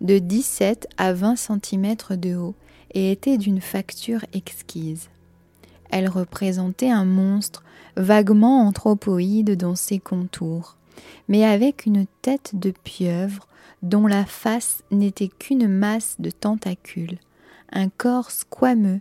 de 0.00 0.18
17 0.18 0.88
à 0.96 1.12
20 1.12 1.36
cm 1.36 1.96
de 2.16 2.36
haut 2.36 2.54
et 2.94 3.12
était 3.12 3.36
d'une 3.36 3.60
facture 3.60 4.24
exquise. 4.32 5.10
Elle 5.90 6.08
représentait 6.08 6.90
un 6.90 7.04
monstre 7.04 7.64
vaguement 7.96 8.66
anthropoïde 8.66 9.56
dans 9.56 9.74
ses 9.74 9.98
contours, 9.98 10.76
mais 11.28 11.44
avec 11.44 11.86
une 11.86 12.06
tête 12.22 12.52
de 12.54 12.70
pieuvre 12.70 13.46
dont 13.82 14.06
la 14.06 14.24
face 14.24 14.82
n'était 14.90 15.28
qu'une 15.28 15.68
masse 15.68 16.16
de 16.18 16.30
tentacules, 16.30 17.18
un 17.72 17.88
corps 17.88 18.30
squameux, 18.30 19.00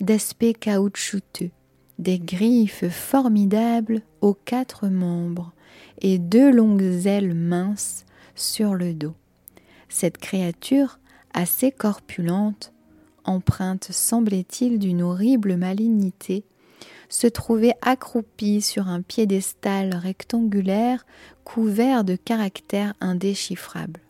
d'aspect 0.00 0.54
caoutchouteux, 0.54 1.50
des 1.98 2.18
griffes 2.18 2.88
formidables 2.88 4.02
aux 4.20 4.34
quatre 4.34 4.88
membres 4.88 5.52
et 6.00 6.18
deux 6.18 6.52
longues 6.52 7.06
ailes 7.06 7.34
minces 7.34 8.04
sur 8.34 8.74
le 8.74 8.94
dos. 8.94 9.14
Cette 9.88 10.18
créature, 10.18 10.98
assez 11.34 11.72
corpulente, 11.72 12.72
empreinte 13.24 13.88
semblait-il 13.90 14.78
d'une 14.78 15.02
horrible 15.02 15.56
malignité, 15.56 16.44
se 17.08 17.26
trouvait 17.26 17.74
accroupie 17.82 18.60
sur 18.60 18.88
un 18.88 19.02
piédestal 19.02 19.94
rectangulaire 19.94 21.06
couvert 21.44 22.04
de 22.04 22.16
caractères 22.16 22.94
indéchiffrables. 23.00 24.00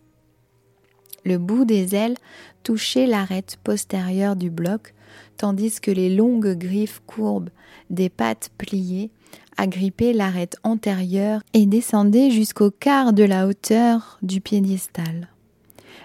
Le 1.28 1.36
bout 1.36 1.66
des 1.66 1.94
ailes 1.94 2.16
touchait 2.62 3.06
l'arête 3.06 3.58
postérieure 3.62 4.34
du 4.34 4.48
bloc, 4.48 4.94
tandis 5.36 5.78
que 5.78 5.90
les 5.90 6.08
longues 6.08 6.56
griffes 6.56 7.02
courbes 7.06 7.50
des 7.90 8.08
pattes 8.08 8.50
pliées 8.56 9.10
agrippaient 9.58 10.14
l'arête 10.14 10.56
antérieure 10.62 11.42
et 11.52 11.66
descendaient 11.66 12.30
jusqu'au 12.30 12.70
quart 12.70 13.12
de 13.12 13.24
la 13.24 13.46
hauteur 13.46 14.18
du 14.22 14.40
piédestal. 14.40 15.28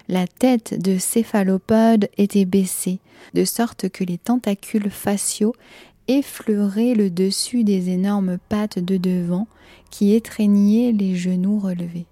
La 0.08 0.26
tête 0.26 0.78
de 0.78 0.98
céphalopode 0.98 2.10
était 2.18 2.44
baissée, 2.44 2.98
de 3.32 3.46
sorte 3.46 3.88
que 3.88 4.04
les 4.04 4.18
tentacules 4.18 4.90
faciaux 4.90 5.54
effleuraient 6.06 6.92
le 6.92 7.08
dessus 7.08 7.64
des 7.64 7.88
énormes 7.88 8.36
pattes 8.50 8.78
de 8.78 8.98
devant 8.98 9.46
qui 9.90 10.12
étreignaient 10.12 10.92
les 10.92 11.16
genoux 11.16 11.58
relevés. 11.58 12.04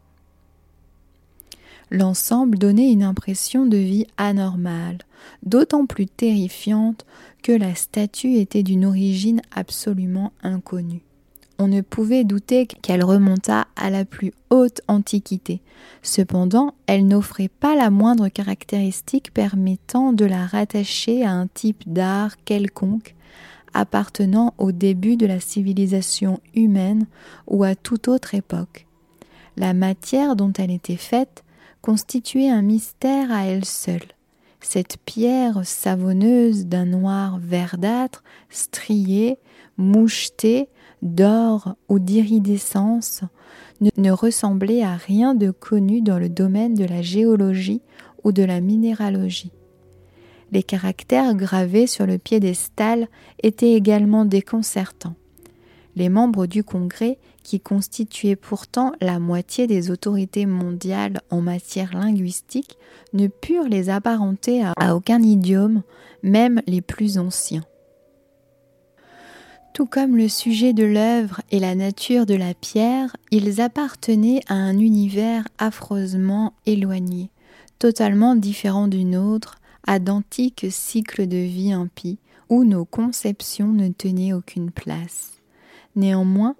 L'ensemble 1.92 2.56
donnait 2.56 2.90
une 2.90 3.02
impression 3.02 3.66
de 3.66 3.76
vie 3.76 4.06
anormale, 4.16 4.96
d'autant 5.42 5.84
plus 5.84 6.06
terrifiante 6.06 7.04
que 7.42 7.52
la 7.52 7.74
statue 7.74 8.36
était 8.36 8.62
d'une 8.62 8.86
origine 8.86 9.42
absolument 9.54 10.32
inconnue. 10.42 11.02
On 11.58 11.68
ne 11.68 11.82
pouvait 11.82 12.24
douter 12.24 12.64
qu'elle 12.66 13.04
remontât 13.04 13.66
à 13.76 13.90
la 13.90 14.06
plus 14.06 14.32
haute 14.48 14.80
antiquité. 14.88 15.60
Cependant, 16.00 16.72
elle 16.86 17.06
n'offrait 17.06 17.50
pas 17.60 17.76
la 17.76 17.90
moindre 17.90 18.28
caractéristique 18.28 19.30
permettant 19.34 20.14
de 20.14 20.24
la 20.24 20.46
rattacher 20.46 21.26
à 21.26 21.32
un 21.32 21.46
type 21.46 21.82
d'art 21.86 22.42
quelconque 22.46 23.14
appartenant 23.74 24.54
au 24.56 24.72
début 24.72 25.18
de 25.18 25.26
la 25.26 25.40
civilisation 25.40 26.40
humaine 26.54 27.04
ou 27.46 27.64
à 27.64 27.74
toute 27.74 28.08
autre 28.08 28.34
époque. 28.34 28.86
La 29.58 29.74
matière 29.74 30.36
dont 30.36 30.54
elle 30.54 30.70
était 30.70 30.96
faite 30.96 31.44
constituait 31.82 32.48
un 32.48 32.62
mystère 32.62 33.30
à 33.30 33.44
elle 33.44 33.64
seule. 33.64 34.00
Cette 34.60 34.96
pierre 35.04 35.66
savonneuse 35.66 36.66
d'un 36.66 36.86
noir 36.86 37.38
verdâtre, 37.38 38.22
striée, 38.48 39.38
mouchetée, 39.76 40.68
d'or 41.02 41.74
ou 41.88 41.98
d'iridescence, 41.98 43.22
ne, 43.80 43.90
ne 43.96 44.12
ressemblait 44.12 44.84
à 44.84 44.94
rien 44.94 45.34
de 45.34 45.50
connu 45.50 46.00
dans 46.00 46.18
le 46.18 46.28
domaine 46.28 46.74
de 46.74 46.84
la 46.84 47.02
géologie 47.02 47.82
ou 48.22 48.30
de 48.30 48.44
la 48.44 48.60
minéralogie. 48.60 49.50
Les 50.52 50.62
caractères 50.62 51.34
gravés 51.34 51.88
sur 51.88 52.06
le 52.06 52.18
piédestal 52.18 53.08
étaient 53.42 53.72
également 53.72 54.24
déconcertants. 54.24 55.16
Les 55.96 56.08
membres 56.08 56.46
du 56.46 56.62
Congrès 56.62 57.18
qui 57.42 57.60
constituaient 57.60 58.36
pourtant 58.36 58.92
la 59.00 59.18
moitié 59.18 59.66
des 59.66 59.90
autorités 59.90 60.46
mondiales 60.46 61.20
en 61.30 61.40
matière 61.40 61.94
linguistique, 61.94 62.78
ne 63.12 63.26
purent 63.26 63.68
les 63.68 63.90
apparenter 63.90 64.64
à 64.76 64.96
aucun 64.96 65.22
idiome, 65.22 65.82
même 66.22 66.62
les 66.66 66.80
plus 66.80 67.18
anciens. 67.18 67.64
Tout 69.72 69.86
comme 69.86 70.16
le 70.18 70.28
sujet 70.28 70.74
de 70.74 70.84
l'œuvre 70.84 71.40
et 71.50 71.58
la 71.58 71.74
nature 71.74 72.26
de 72.26 72.34
la 72.34 72.52
pierre, 72.52 73.16
ils 73.30 73.60
appartenaient 73.60 74.42
à 74.48 74.54
un 74.54 74.78
univers 74.78 75.48
affreusement 75.56 76.52
éloigné, 76.66 77.30
totalement 77.78 78.36
différent 78.36 78.86
du 78.86 79.04
nôtre, 79.04 79.56
à 79.86 79.98
d'antiques 79.98 80.66
cycles 80.70 81.26
de 81.26 81.38
vie 81.38 81.72
impies, 81.72 82.18
où 82.50 82.64
nos 82.64 82.84
conceptions 82.84 83.72
ne 83.72 83.88
tenaient 83.88 84.34
aucune 84.34 84.70
place. 84.70 85.40
Néanmoins, 85.96 86.54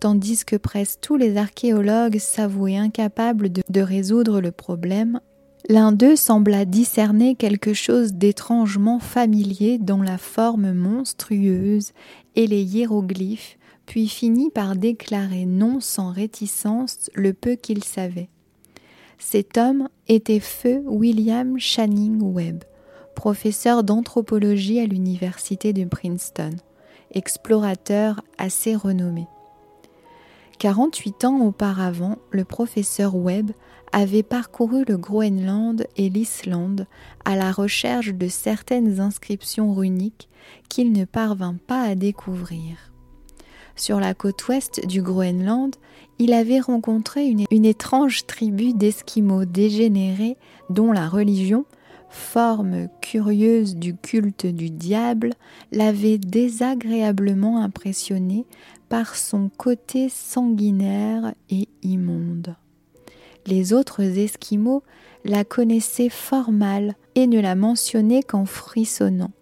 tandis 0.00 0.44
que 0.44 0.56
presque 0.56 1.00
tous 1.00 1.16
les 1.16 1.36
archéologues 1.36 2.18
s'avouaient 2.18 2.76
incapables 2.76 3.50
de, 3.50 3.80
résoudre 3.80 4.40
le 4.40 4.52
problème, 4.52 5.20
l'un 5.68 5.92
d'eux 5.92 6.16
sembla 6.16 6.64
discerner 6.64 7.34
quelque 7.34 7.72
chose 7.72 8.12
d'étrangement 8.12 8.98
familier 8.98 9.78
dans 9.78 10.02
la 10.02 10.18
forme 10.18 10.72
monstrueuse 10.72 11.92
et 12.36 12.46
les 12.46 12.62
hiéroglyphes, 12.62 13.58
puis 13.86 14.08
finit 14.08 14.50
par 14.50 14.76
déclarer 14.76 15.44
non 15.46 15.80
sans 15.80 16.10
réticence 16.10 17.10
le 17.14 17.32
peu 17.32 17.54
qu'il 17.54 17.84
savait. 17.84 18.28
Cet 19.18 19.56
homme 19.56 19.88
était 20.08 20.40
feu 20.40 20.82
William 20.86 21.58
Channing 21.58 22.20
Webb, 22.20 22.64
professeur 23.14 23.84
d'anthropologie 23.84 24.80
à 24.80 24.86
l'université 24.86 25.72
de 25.72 25.84
Princeton, 25.84 26.50
explorateur 27.12 28.22
assez 28.38 28.74
renommé. 28.74 29.26
48 30.58 31.24
ans 31.24 31.40
auparavant, 31.40 32.18
le 32.30 32.44
professeur 32.44 33.16
Webb 33.16 33.50
avait 33.92 34.22
parcouru 34.22 34.84
le 34.88 34.96
Groenland 34.96 35.86
et 35.96 36.08
l'Islande 36.08 36.86
à 37.24 37.36
la 37.36 37.52
recherche 37.52 38.12
de 38.12 38.28
certaines 38.28 39.00
inscriptions 39.00 39.72
runiques 39.72 40.28
qu'il 40.68 40.92
ne 40.92 41.04
parvint 41.04 41.56
pas 41.66 41.82
à 41.82 41.94
découvrir. 41.94 42.90
sur 43.76 43.98
la 43.98 44.14
côte 44.14 44.46
ouest 44.48 44.86
du 44.86 45.02
Groenland, 45.02 45.74
il 46.18 46.32
avait 46.32 46.60
rencontré 46.60 47.26
une, 47.26 47.44
une 47.50 47.64
étrange 47.64 48.24
tribu 48.26 48.72
d'Esquimaux 48.72 49.44
dégénérés 49.44 50.36
dont 50.70 50.92
la 50.92 51.08
religion, 51.08 51.64
forme 52.08 52.88
curieuse 53.00 53.74
du 53.74 53.96
culte 53.96 54.46
du 54.46 54.70
diable, 54.70 55.30
l'avait 55.72 56.18
désagréablement 56.18 57.60
impressionné 57.60 58.46
son 59.02 59.48
côté 59.48 60.08
sanguinaire 60.08 61.34
et 61.50 61.68
immonde. 61.82 62.54
Les 63.46 63.72
autres 63.72 64.02
Esquimaux 64.02 64.82
la 65.24 65.44
connaissaient 65.44 66.08
fort 66.08 66.52
mal 66.52 66.94
et 67.14 67.26
ne 67.26 67.40
la 67.40 67.54
mentionnaient 67.54 68.22
qu'en 68.22 68.44
frissonnant. 68.44 69.32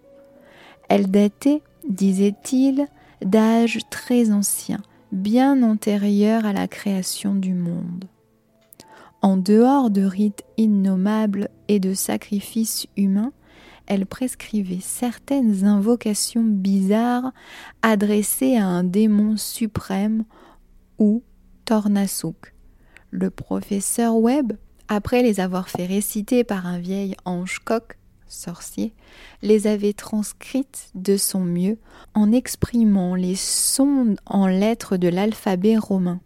Elle 0.89 1.09
datait, 1.11 1.61
disait-il, 1.87 2.87
d'âge 3.21 3.79
très 3.89 4.31
ancien, 4.31 4.81
bien 5.11 5.61
antérieur 5.63 6.45
à 6.45 6.53
la 6.53 6.67
création 6.67 7.35
du 7.35 7.53
monde. 7.53 8.05
En 9.21 9.37
dehors 9.37 9.89
de 9.89 10.03
rites 10.03 10.43
innommables 10.57 11.49
et 11.69 11.79
de 11.79 11.93
sacrifices 11.93 12.87
humains, 12.97 13.31
elle 13.87 14.05
prescrivait 14.05 14.79
certaines 14.81 15.65
invocations 15.65 16.43
bizarres 16.43 17.31
adressées 17.81 18.55
à 18.57 18.65
un 18.65 18.83
démon 18.83 19.37
suprême 19.37 20.25
ou 20.99 21.23
Tornasuk. 21.65 22.53
Le 23.11 23.29
professeur 23.29 24.17
Webb, 24.17 24.53
après 24.87 25.21
les 25.21 25.39
avoir 25.39 25.69
fait 25.69 25.85
réciter 25.85 26.43
par 26.43 26.65
un 26.65 26.79
vieil 26.79 27.15
ange 27.25 27.59
coq, 27.59 27.97
sorcier, 28.27 28.93
les 29.41 29.67
avait 29.67 29.93
transcrites 29.93 30.89
de 30.95 31.17
son 31.17 31.41
mieux 31.41 31.77
en 32.13 32.31
exprimant 32.31 33.15
les 33.15 33.35
sons 33.35 34.15
en 34.25 34.47
lettres 34.47 34.97
de 34.97 35.07
l'alphabet 35.07 35.77
romain 35.77 36.19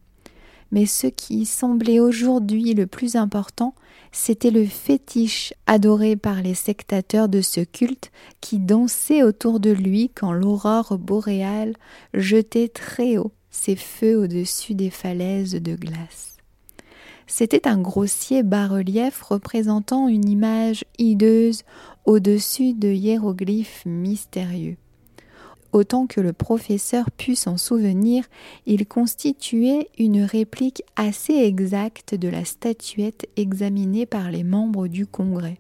mais 0.72 0.86
ce 0.86 1.08
qui 1.08 1.46
semblait 1.46 2.00
aujourd'hui 2.00 2.74
le 2.74 2.88
plus 2.88 3.16
important, 3.16 3.74
c'était 4.12 4.52
le 4.52 4.66
fétiche 4.66 5.54
adoré 5.66 6.16
par 6.16 6.42
les 6.42 6.56
sectateurs 6.56 7.30
de 7.30 7.42
ce 7.42 7.62
culte 7.62 8.12
qui 8.42 8.60
dansait 8.60 9.24
autour 9.24 9.60
de 9.60 9.72
lui 9.72 10.10
quand 10.14 10.32
l'aurore 10.32 10.98
boréale 10.98 11.76
jetait 12.14 12.70
très 12.70 13.18
haut 13.18 13.32
ses 13.52 13.76
feux 13.76 14.18
au-dessus 14.18 14.76
des 14.76 14.90
falaises 14.90 15.54
de 15.54 15.76
glace. 15.76 16.38
C'était 17.28 17.68
un 17.68 17.78
grossier 17.78 18.42
bas-relief 18.42 19.22
représentant 19.22 20.08
une 20.08 20.30
image 20.30 20.86
hideuse 20.98 21.64
au-dessus 22.06 22.74
de 22.74 22.88
hiéroglyphes 22.88 23.84
mystérieux. 23.86 24.78
Autant 25.74 26.08
que 26.08 26.22
le 26.22 26.34
professeur 26.34 27.12
put 27.12 27.36
s'en 27.36 27.58
souvenir, 27.58 28.26
il 28.66 28.88
constituait 28.88 29.90
une 29.98 30.22
réplique 30.22 30.84
assez 30.96 31.34
exacte 31.34 32.16
de 32.16 32.30
la 32.30 32.46
statuette 32.46 33.28
examinée 33.36 34.06
par 34.06 34.32
les 34.32 34.44
membres 34.44 34.88
du 34.88 35.06
Congrès. 35.06 35.60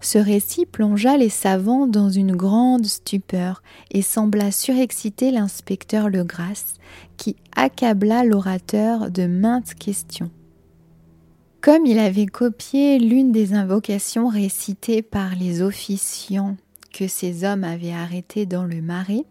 Ce 0.00 0.18
récit 0.18 0.66
plongea 0.66 1.16
les 1.16 1.30
savants 1.30 1.86
dans 1.86 2.10
une 2.10 2.36
grande 2.36 2.86
stupeur 2.86 3.62
et 3.90 4.02
sembla 4.02 4.52
surexciter 4.52 5.30
l'inspecteur 5.30 6.10
Legrasse, 6.10 6.74
qui 7.16 7.34
accabla 7.56 8.22
l'orateur 8.22 9.10
de 9.10 9.26
maintes 9.26 9.74
questions. 9.74 10.30
Comme 11.66 11.84
il 11.84 11.98
avait 11.98 12.26
copié 12.26 13.00
l'une 13.00 13.32
des 13.32 13.52
invocations 13.52 14.28
récitées 14.28 15.02
par 15.02 15.34
les 15.34 15.62
officiants 15.62 16.56
que 16.92 17.08
ces 17.08 17.42
hommes 17.42 17.64
avaient 17.64 17.90
arrêtés 17.90 18.46
dans 18.46 18.62
le 18.62 18.80
marais, 18.80 19.24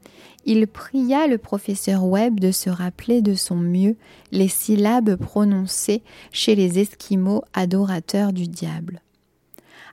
il 0.44 0.68
pria 0.68 1.28
le 1.28 1.38
professeur 1.38 2.04
Webb 2.04 2.42
de 2.42 2.52
se 2.52 2.70
rappeler 2.70 3.22
de 3.22 3.36
son 3.36 3.56
mieux 3.56 3.96
les 4.34 4.50
syllabes 4.50 5.16
prononcées 5.16 6.04
chez 6.34 6.56
les 6.56 6.78
Esquimaux 6.78 7.42
adorateurs 7.54 8.34
du 8.34 8.50
diable. 8.50 9.00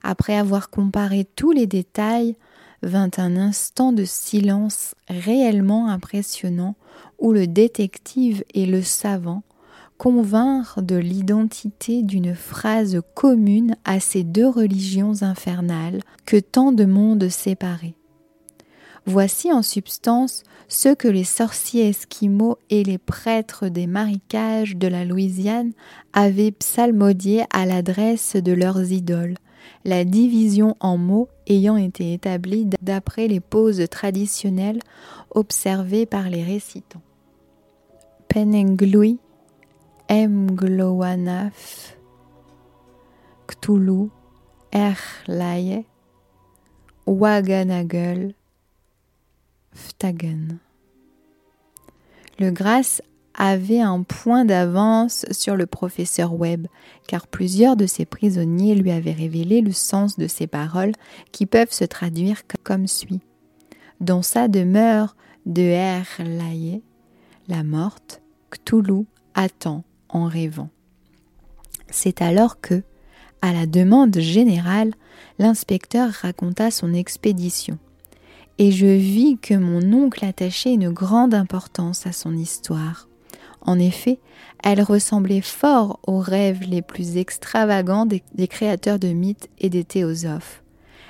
Après 0.02 0.36
avoir 0.36 0.68
comparé 0.68 1.24
tous 1.36 1.52
les 1.52 1.68
détails, 1.68 2.34
vint 2.82 3.12
un 3.18 3.36
instant 3.36 3.92
de 3.92 4.04
silence 4.04 4.96
réellement 5.06 5.88
impressionnant 5.88 6.74
où 7.20 7.30
le 7.30 7.46
détective 7.46 8.42
et 8.52 8.66
le 8.66 8.82
savant 8.82 9.44
de 10.78 10.96
l'identité 10.96 12.02
d'une 12.02 12.34
phrase 12.34 13.00
commune 13.14 13.76
à 13.84 14.00
ces 14.00 14.24
deux 14.24 14.48
religions 14.48 15.22
infernales 15.22 16.00
que 16.26 16.38
tant 16.38 16.72
de 16.72 16.84
mondes 16.84 17.28
séparaient. 17.28 17.94
Voici 19.06 19.52
en 19.52 19.62
substance 19.62 20.42
ce 20.66 20.92
que 20.92 21.06
les 21.06 21.24
sorciers 21.24 21.88
esquimaux 21.88 22.58
et 22.68 22.82
les 22.82 22.98
prêtres 22.98 23.68
des 23.68 23.86
marécages 23.86 24.76
de 24.76 24.88
la 24.88 25.04
Louisiane 25.04 25.72
avaient 26.12 26.52
psalmodié 26.52 27.44
à 27.52 27.64
l'adresse 27.64 28.34
de 28.34 28.52
leurs 28.52 28.90
idoles, 28.90 29.36
la 29.84 30.04
division 30.04 30.76
en 30.80 30.96
mots 30.96 31.28
ayant 31.46 31.76
été 31.76 32.12
établie 32.12 32.68
d'après 32.80 33.28
les 33.28 33.40
poses 33.40 33.84
traditionnelles 33.88 34.80
observées 35.30 36.06
par 36.06 36.28
les 36.28 36.42
récitants. 36.42 37.02
Penenglui 38.28 39.18
Mglowanaf, 40.10 41.96
Cthulhu, 43.46 44.10
Erlaye, 44.72 45.84
Waganagel, 47.06 48.34
Ftagen. 49.74 50.58
Le 52.38 52.50
Grâce 52.50 53.02
avait 53.34 53.80
un 53.80 54.02
point 54.02 54.44
d'avance 54.44 55.24
sur 55.30 55.56
le 55.56 55.66
professeur 55.66 56.34
Webb, 56.34 56.66
car 57.08 57.26
plusieurs 57.26 57.76
de 57.76 57.86
ses 57.86 58.04
prisonniers 58.04 58.74
lui 58.74 58.90
avaient 58.90 59.12
révélé 59.12 59.60
le 59.62 59.72
sens 59.72 60.18
de 60.18 60.26
ces 60.26 60.46
paroles 60.46 60.92
qui 61.32 61.46
peuvent 61.46 61.72
se 61.72 61.84
traduire 61.84 62.42
comme 62.62 62.86
suit. 62.86 63.20
Dans 64.00 64.22
sa 64.22 64.48
demeure 64.48 65.16
de 65.46 65.62
Erlaye, 65.62 66.82
la 67.48 67.62
morte, 67.62 68.20
Cthulhu 68.50 69.06
attend 69.34 69.84
rêvant. 70.26 70.70
C'est 71.90 72.22
alors 72.22 72.60
que, 72.60 72.82
à 73.42 73.52
la 73.52 73.66
demande 73.66 74.18
générale, 74.18 74.92
l'inspecteur 75.38 76.10
raconta 76.10 76.70
son 76.70 76.94
expédition. 76.94 77.78
Et 78.58 78.70
je 78.70 78.86
vis 78.86 79.38
que 79.38 79.54
mon 79.54 79.92
oncle 79.92 80.24
attachait 80.24 80.74
une 80.74 80.90
grande 80.90 81.34
importance 81.34 82.06
à 82.06 82.12
son 82.12 82.36
histoire. 82.36 83.08
En 83.60 83.78
effet, 83.78 84.18
elle 84.62 84.82
ressemblait 84.82 85.40
fort 85.40 86.00
aux 86.06 86.18
rêves 86.18 86.62
les 86.68 86.82
plus 86.82 87.16
extravagants 87.16 88.06
des, 88.06 88.22
des 88.34 88.48
créateurs 88.48 88.98
de 88.98 89.08
mythes 89.08 89.48
et 89.58 89.70
des 89.70 89.84
théosophes. 89.84 90.62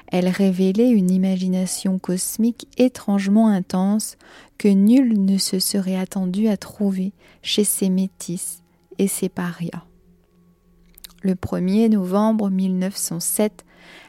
Elle 0.09 0.29
révélait 0.29 0.91
une 0.91 1.11
imagination 1.11 1.99
cosmique 1.99 2.69
étrangement 2.77 3.49
intense 3.49 4.17
que 4.59 4.69
nul 4.69 5.25
ne 5.25 5.39
se 5.39 5.59
serait 5.59 5.97
attendu 5.97 6.49
à 6.49 6.59
trouver 6.59 7.13
chez 7.43 7.65
ces 7.65 7.89
métis 7.89 8.62
et 8.99 9.09
ses 9.09 9.29
parias. 9.29 9.85
Le 11.23 11.35
1er 11.35 11.89
novembre 11.89 12.51
1907, 12.51 13.65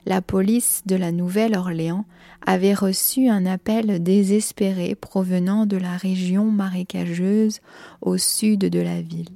la 0.06 0.22
police 0.22 0.82
de 0.86 0.96
la 0.96 1.12
Nouvelle-Orléans 1.12 2.06
avait 2.46 2.74
reçu 2.74 3.30
un 3.30 3.46
appel 3.46 4.02
désespéré 4.02 4.96
provenant 4.96 5.66
de 5.66 5.78
la 5.78 5.96
région 5.96 6.46
marécageuse 6.46 7.60
au 8.02 8.18
sud 8.18 8.62
de 8.62 8.80
la 8.80 9.02
ville. 9.02 9.30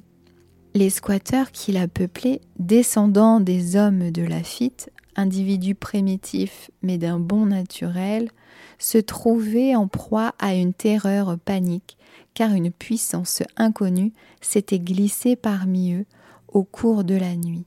Les 0.74 0.90
squatteurs 0.90 1.52
qui 1.52 1.72
la 1.72 1.88
peuplaient, 1.88 2.42
descendants 2.60 3.40
des 3.40 3.76
hommes 3.76 4.12
de 4.12 4.24
Lafitte, 4.24 4.92
individus 5.16 5.76
primitifs 5.76 6.70
mais 6.82 6.98
d'un 6.98 7.20
bon 7.20 7.48
naturel, 7.48 8.30
se 8.78 8.98
trouvaient 8.98 9.76
en 9.76 9.88
proie 9.88 10.34
à 10.40 10.54
une 10.54 10.74
terreur 10.74 11.38
panique 11.40 11.97
car 12.34 12.54
une 12.54 12.72
puissance 12.72 13.44
inconnue 13.56 14.14
s'était 14.42 14.80
glissée 14.80 15.36
parmi 15.36 15.94
eux 15.94 16.06
au 16.48 16.64
cours 16.64 17.04
de 17.04 17.16
la 17.16 17.36
nuit. 17.36 17.66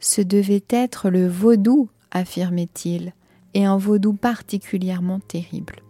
Ce 0.00 0.20
devait 0.22 0.64
être 0.70 1.10
le 1.10 1.28
vaudou, 1.28 1.88
affirmait-il, 2.10 3.12
et 3.54 3.64
un 3.64 3.76
vaudou 3.76 4.12
particulièrement 4.12 5.20
terrible. 5.20 5.82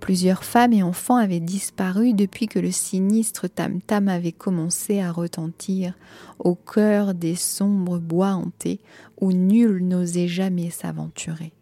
Plusieurs 0.00 0.44
femmes 0.44 0.72
et 0.72 0.82
enfants 0.82 1.16
avaient 1.16 1.40
disparu 1.40 2.12
depuis 2.12 2.46
que 2.46 2.58
le 2.58 2.70
sinistre 2.70 3.48
tam-tam 3.48 4.08
avait 4.08 4.32
commencé 4.32 5.00
à 5.00 5.10
retentir 5.10 5.94
au 6.38 6.54
cœur 6.54 7.14
des 7.14 7.34
sombres 7.34 7.98
bois 7.98 8.32
hantés 8.32 8.80
où 9.20 9.32
nul 9.32 9.86
n'osait 9.86 10.28
jamais 10.28 10.70
s'aventurer. 10.70 11.52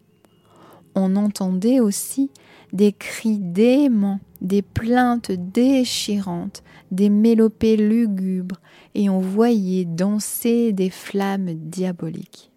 On 0.95 1.17
entendait 1.17 1.81
aussi 1.81 2.31
des 2.73 2.93
cris 2.93 3.39
déments, 3.39 4.21
des 4.41 4.63
plaintes 4.63 5.33
déchirantes, 5.33 6.63
des 6.91 7.09
mélopées 7.09 7.77
lugubres, 7.77 8.61
et 8.95 9.09
on 9.09 9.21
voyait 9.21 9.85
danser 9.85 10.73
des 10.73 10.91
flammes 10.91 11.55
diaboliques. 11.55 12.51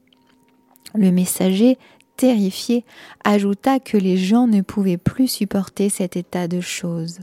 Le 0.95 1.11
messager 1.11 1.77
terrifié, 2.19 2.83
ajouta 3.23 3.79
que 3.79 3.95
les 3.95 4.17
gens 4.17 4.45
ne 4.45 4.59
pouvaient 4.59 4.97
plus 4.97 5.29
supporter 5.29 5.87
cet 5.87 6.17
état 6.17 6.49
de 6.49 6.59
choses. 6.59 7.19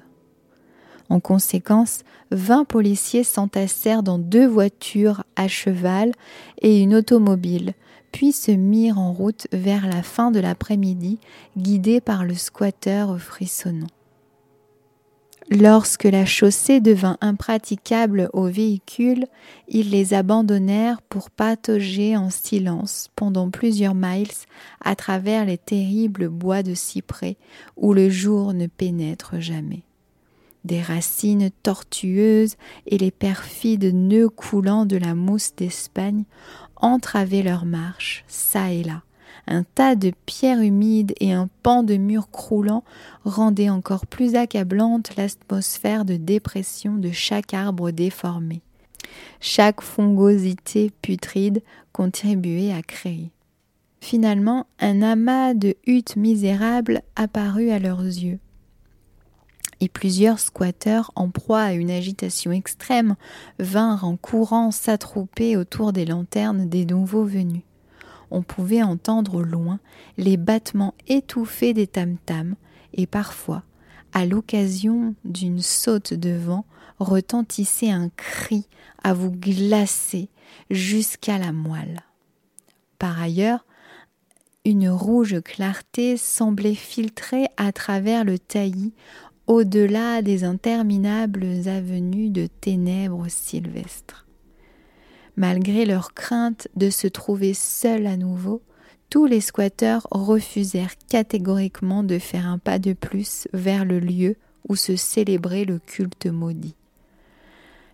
En 1.11 1.21
conséquence, 1.21 2.01
vingt 2.31 2.65
policiers 2.65 3.23
s'entassèrent 3.23 4.03
dans 4.03 4.19
deux 4.19 4.47
voitures 4.47 5.23
à 5.37 5.49
cheval 5.49 6.13
et 6.63 6.81
une 6.81 6.95
automobile, 6.95 7.75
puis 8.17 8.33
se 8.33 8.51
mirent 8.51 8.99
en 8.99 9.13
route 9.13 9.47
vers 9.53 9.87
la 9.87 10.03
fin 10.03 10.31
de 10.31 10.41
l'après-midi, 10.41 11.19
guidés 11.59 12.01
par 12.01 12.25
le 12.25 12.33
squatteur 12.33 13.21
frissonnant. 13.21 13.91
Lorsque 15.51 16.05
la 16.05 16.25
chaussée 16.25 16.81
devint 16.81 17.19
impraticable 17.21 18.31
aux 18.33 18.47
véhicules, 18.47 19.27
ils 19.69 19.91
les 19.91 20.15
abandonnèrent 20.15 21.03
pour 21.03 21.29
patauger 21.29 22.17
en 22.17 22.31
silence 22.31 23.11
pendant 23.17 23.51
plusieurs 23.51 23.95
miles 23.95 24.33
à 24.83 24.97
travers 24.97 25.45
les 25.45 25.59
terribles 25.59 26.31
bois 26.31 26.63
de 26.63 26.73
cyprès 26.73 27.37
où 27.77 27.93
le 27.93 28.09
jour 28.09 28.55
ne 28.55 28.67
pénètre 28.67 29.39
jamais. 29.41 29.83
Des 30.65 30.81
racines 30.81 31.51
tortueuses 31.63 32.57
et 32.87 32.97
les 32.97 33.13
perfides 33.13 33.95
nœuds 33.95 34.31
coulants 34.31 34.87
de 34.87 34.97
la 34.97 35.15
mousse 35.15 35.53
d'Espagne 35.55 36.25
entravaient 36.77 37.43
leur 37.43 37.65
marche, 37.65 38.25
çà 38.29 38.73
et 38.73 38.83
là, 38.83 39.03
un 39.47 39.63
tas 39.63 39.95
de 39.95 40.13
pierres 40.27 40.61
humides 40.61 41.15
et 41.21 41.33
un 41.33 41.49
pan 41.63 41.83
de 41.83 41.97
mur 41.97 42.31
croulant 42.31 42.85
rendaient 43.25 43.71
encore 43.71 44.07
plus 44.07 44.35
accablante 44.35 45.15
l'atmosphère 45.17 46.05
de 46.05 46.17
dépression 46.17 46.97
de 46.97 47.11
chaque 47.13 47.55
arbre 47.55 47.91
déformé. 47.91 48.63
Chaque 49.41 49.81
fongosité 49.81 50.91
putride 51.03 51.63
contribuait 51.93 52.73
à 52.73 52.83
créer. 52.83 53.31
Finalement, 54.01 54.67
un 54.79 55.03
amas 55.03 55.55
de 55.55 55.75
huttes 55.87 56.17
misérables 56.17 57.03
apparut 57.17 57.71
à 57.71 57.79
leurs 57.79 58.03
yeux. 58.03 58.39
Et 59.81 59.89
plusieurs 59.89 60.39
squatteurs, 60.39 61.13
en 61.15 61.29
proie 61.29 61.61
à 61.61 61.73
une 61.73 61.91
agitation 61.91 62.53
extrême, 62.53 63.17
vinrent 63.59 64.05
en 64.05 64.17
courant 64.17 64.71
s'attrouper 64.71 65.57
autour 65.57 65.93
des 65.93 66.07
lanternes 66.07 66.69
des 66.69 66.87
nouveaux 66.87 67.25
venus 67.25 67.63
on 68.31 68.43
pouvait 68.43 68.83
entendre 68.83 69.37
au 69.37 69.43
loin 69.43 69.79
les 70.17 70.37
battements 70.37 70.95
étouffés 71.07 71.75
des 71.75 71.87
tam-tams 71.87 72.57
et 72.95 73.07
parfois, 73.07 73.63
à 74.13 74.27
l'occasion 74.27 75.15
d'une 75.25 75.61
saute 75.61 76.15
de 76.15 76.31
vent, 76.31 76.65
retentissait 76.99 77.91
un 77.91 78.09
cri 78.09 78.67
à 79.03 79.13
vous 79.13 79.31
glacer 79.31 80.31
jusqu'à 80.71 81.39
la 81.39 81.53
moelle. 81.53 82.03
Par 82.99 83.21
ailleurs, 83.21 83.67
une 84.65 84.89
rouge 84.89 85.41
clarté 85.43 86.17
semblait 86.17 86.75
filtrer 86.75 87.47
à 87.57 87.71
travers 87.71 88.25
le 88.25 88.39
taillis 88.39 88.95
au-delà 89.47 90.23
des 90.23 90.45
interminables 90.45 91.47
avenues 91.67 92.31
de 92.31 92.47
ténèbres 92.47 93.27
sylvestres. 93.29 94.27
Malgré 95.37 95.85
leur 95.85 96.15
crainte 96.15 96.69
de 96.77 96.91
se 96.91 97.07
trouver 97.07 97.55
seuls 97.55 98.07
à 98.07 98.17
nouveau, 98.17 98.63
tous 99.11 99.27
les 99.27 99.41
squatteurs 99.41 100.07
refusèrent 100.11 100.97
catégoriquement 101.09 102.03
de 102.03 102.19
faire 102.19 102.47
un 102.47 102.59
pas 102.59 102.79
de 102.79 102.93
plus 102.93 103.47
vers 103.53 103.85
le 103.85 104.01
lieu 104.01 104.37
où 104.69 104.75
se 104.75 104.97
célébrait 104.97 105.65
le 105.65 105.79
culte 105.79 106.27
maudit. 106.27 106.75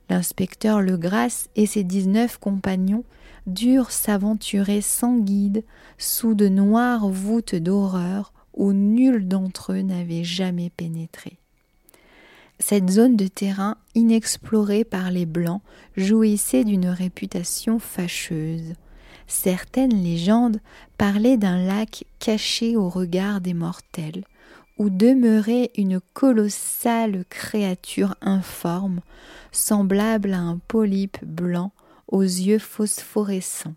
L'inspecteur 0.09 0.81
Legrasse 0.81 1.49
et 1.57 1.67
ses 1.67 1.85
dix-neuf 1.85 2.39
compagnons 2.39 3.05
durent 3.47 3.91
s'aventurer 3.91 4.81
sans 4.81 5.19
guide 5.19 5.65
sous 5.99 6.35
de 6.35 6.49
noires 6.49 7.09
voûtes 7.09 7.55
d'horreur 7.55 8.33
où 8.55 8.73
nul 8.73 9.29
d'entre 9.29 9.73
eux 9.73 9.83
n'avait 9.83 10.25
jamais 10.25 10.71
pénétré. 10.71 11.41
Cette 12.65 12.91
zone 12.91 13.17
de 13.17 13.27
terrain 13.27 13.77
inexplorée 13.97 14.85
par 14.85 15.11
les 15.11 15.27
Blancs 15.27 15.63
jouissait 15.97 16.63
d'une 16.63 16.87
réputation 16.87 17.81
fâcheuse. 17.81 18.75
Certaines 19.27 20.01
légendes 20.01 20.61
parlaient 20.97 21.37
d'un 21.37 21.67
lac 21.67 22.05
caché 22.21 22.77
au 22.77 22.89
regard 22.89 23.41
des 23.41 23.53
mortels, 23.53 24.23
où 24.79 24.91
demeurait 24.91 25.73
une 25.77 26.01
colossale 26.15 27.25
créature 27.29 28.15
informe, 28.21 29.01
semblable 29.51 30.33
à 30.33 30.39
un 30.39 30.59
polype 30.69 31.19
blanc 31.25 31.73
aux 32.07 32.23
yeux 32.23 32.61
phosphorescents 32.61 33.75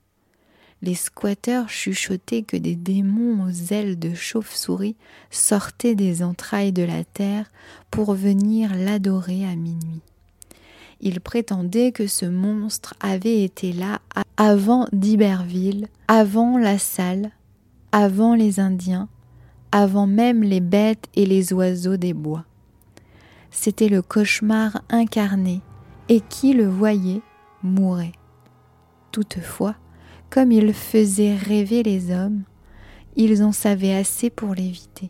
les 0.86 0.94
squatteurs 0.94 1.68
chuchotaient 1.68 2.44
que 2.44 2.58
des 2.58 2.76
démons 2.76 3.44
aux 3.44 3.74
ailes 3.74 3.98
de 3.98 4.14
chauve-souris 4.14 4.96
sortaient 5.32 5.96
des 5.96 6.22
entrailles 6.22 6.74
de 6.74 6.84
la 6.84 7.04
terre 7.04 7.52
pour 7.90 8.14
venir 8.14 8.70
l'adorer 8.76 9.46
à 9.46 9.56
minuit. 9.56 10.02
Ils 11.02 11.22
prétendaient 11.22 11.92
que 11.92 12.06
ce 12.06 12.28
monstre 12.28 12.94
avait 13.00 13.44
été 13.44 13.74
là 13.74 14.00
avant 14.38 14.88
d'Iberville, 14.94 15.88
avant 16.08 16.58
la 16.60 16.78
salle, 16.78 17.32
avant 17.92 18.36
les 18.36 18.60
Indiens, 18.60 19.10
avant 19.72 20.06
même 20.06 20.44
les 20.44 20.62
bêtes 20.62 21.08
et 21.16 21.26
les 21.26 21.52
oiseaux 21.52 21.98
des 21.98 22.14
bois. 22.14 22.46
C'était 23.50 23.90
le 23.90 24.04
cauchemar 24.04 24.82
incarné, 24.90 25.62
et 26.10 26.22
qui 26.22 26.54
le 26.54 26.68
voyait 26.68 27.22
mourait. 27.64 28.12
Toutefois, 29.12 29.76
comme 30.36 30.52
il 30.52 30.74
faisait 30.74 31.34
rêver 31.34 31.82
les 31.82 32.12
hommes, 32.12 32.44
ils 33.16 33.42
en 33.42 33.54
savaient 33.54 33.96
assez 33.96 34.30
pour 34.30 34.54
l'éviter. 34.54 35.10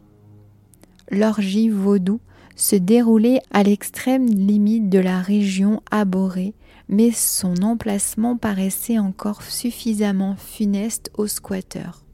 L'orgie 1.09 1.69
vaudou 1.69 2.19
se 2.55 2.75
déroulait 2.75 3.41
à 3.49 3.63
l'extrême 3.63 4.27
limite 4.27 4.87
de 4.87 4.99
la 4.99 5.19
région 5.21 5.81
abhorrée, 5.89 6.53
mais 6.89 7.09
son 7.09 7.63
emplacement 7.63 8.37
paraissait 8.37 8.99
encore 8.99 9.41
suffisamment 9.41 10.35
funeste 10.35 11.09
aux 11.17 11.25
squatteurs. 11.25 12.05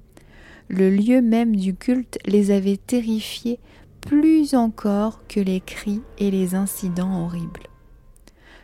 Le 0.69 0.89
lieu 0.89 1.21
même 1.21 1.57
du 1.57 1.75
culte 1.75 2.17
les 2.25 2.49
avait 2.49 2.77
terrifiés 2.77 3.59
plus 3.99 4.55
encore 4.55 5.19
que 5.27 5.41
les 5.41 5.59
cris 5.59 5.99
et 6.17 6.31
les 6.31 6.55
incidents 6.55 7.25
horribles. 7.25 7.67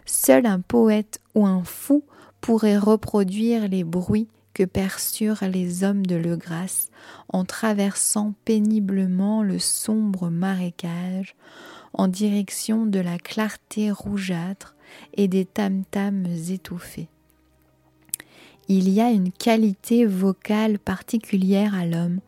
Seul 0.05 0.45
un 0.45 0.61
poète 0.61 1.19
ou 1.35 1.45
un 1.45 1.65
fou 1.65 2.05
pourrait 2.39 2.77
reproduire 2.77 3.67
les 3.67 3.83
bruits 3.83 4.29
que 4.57 4.63
perçurent 4.63 5.43
les 5.43 5.83
hommes 5.83 6.03
de 6.03 6.15
Legrasse 6.15 6.89
en 7.29 7.45
traversant 7.45 8.33
péniblement 8.43 9.43
le 9.43 9.59
sombre 9.59 10.31
marécage 10.31 11.35
en 11.93 12.07
direction 12.07 12.87
de 12.87 12.99
la 12.99 13.19
clarté 13.19 13.91
rougeâtre 13.91 14.75
et 15.13 15.27
des 15.27 15.45
tam-tams 15.45 16.25
étouffés. 16.49 17.07
Il 18.67 18.89
y 18.89 18.99
a 18.99 19.11
une 19.11 19.31
qualité 19.31 20.07
vocale 20.07 20.79
particulière 20.79 21.75
à 21.75 21.85
l'homme 21.85 22.19